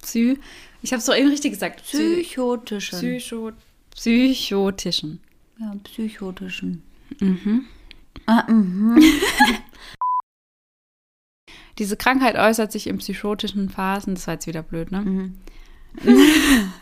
[0.00, 0.38] Psy,
[0.82, 2.98] ich habe es doch eben richtig gesagt, Psy, Psychotischen.
[2.98, 3.52] Psycho,
[3.94, 5.20] psychotischen.
[5.58, 6.82] ja, psychotischen.
[7.20, 7.66] Mhm.
[8.26, 9.02] Ah, mhm.
[11.78, 15.00] Diese Krankheit äußert sich in psychotischen Phasen, das war jetzt wieder blöd, ne?
[15.02, 15.34] Mhm.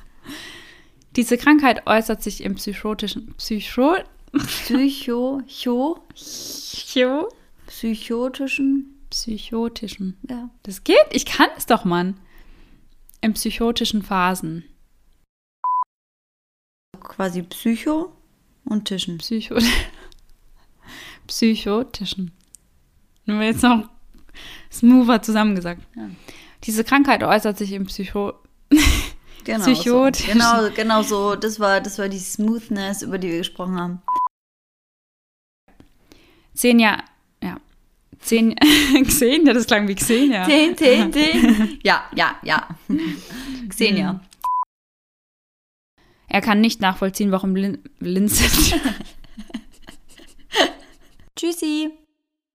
[1.16, 3.96] Diese Krankheit äußert sich im psychotischen, Psycho,
[4.32, 7.28] Psycho, cho, Psycho,
[7.66, 8.94] psychotischen.
[9.10, 10.16] psychotischen.
[10.28, 10.50] Ja.
[10.62, 12.16] Das geht, ich kann es doch, Mann.
[13.20, 14.64] In psychotischen Phasen.
[17.00, 18.12] Quasi Psycho
[18.64, 19.18] und Tischen.
[19.18, 19.56] Psycho
[21.26, 22.32] psychotischen.
[23.26, 23.88] Nur jetzt noch
[24.72, 25.82] smoother zusammengesagt.
[25.96, 26.10] Ja.
[26.64, 28.34] Diese Krankheit äußert sich im Psycho.
[29.42, 29.64] Genau.
[29.64, 30.26] Psychotisch.
[30.26, 30.32] So.
[30.32, 31.34] Genau, genau so.
[31.34, 34.02] Das war, das war die Smoothness, über die wir gesprochen haben.
[36.54, 37.02] Xenia,
[38.24, 38.26] ja.
[38.26, 38.56] Xenia,
[39.04, 40.44] Xenia, das klang wie Xenia.
[40.44, 41.78] Zehn, zehn, zehn.
[41.82, 42.68] Ja, ja, ja.
[43.68, 44.20] Xenia.
[46.28, 48.80] Er kann nicht nachvollziehen, warum Lin Vincent
[51.36, 51.90] Tschüssi.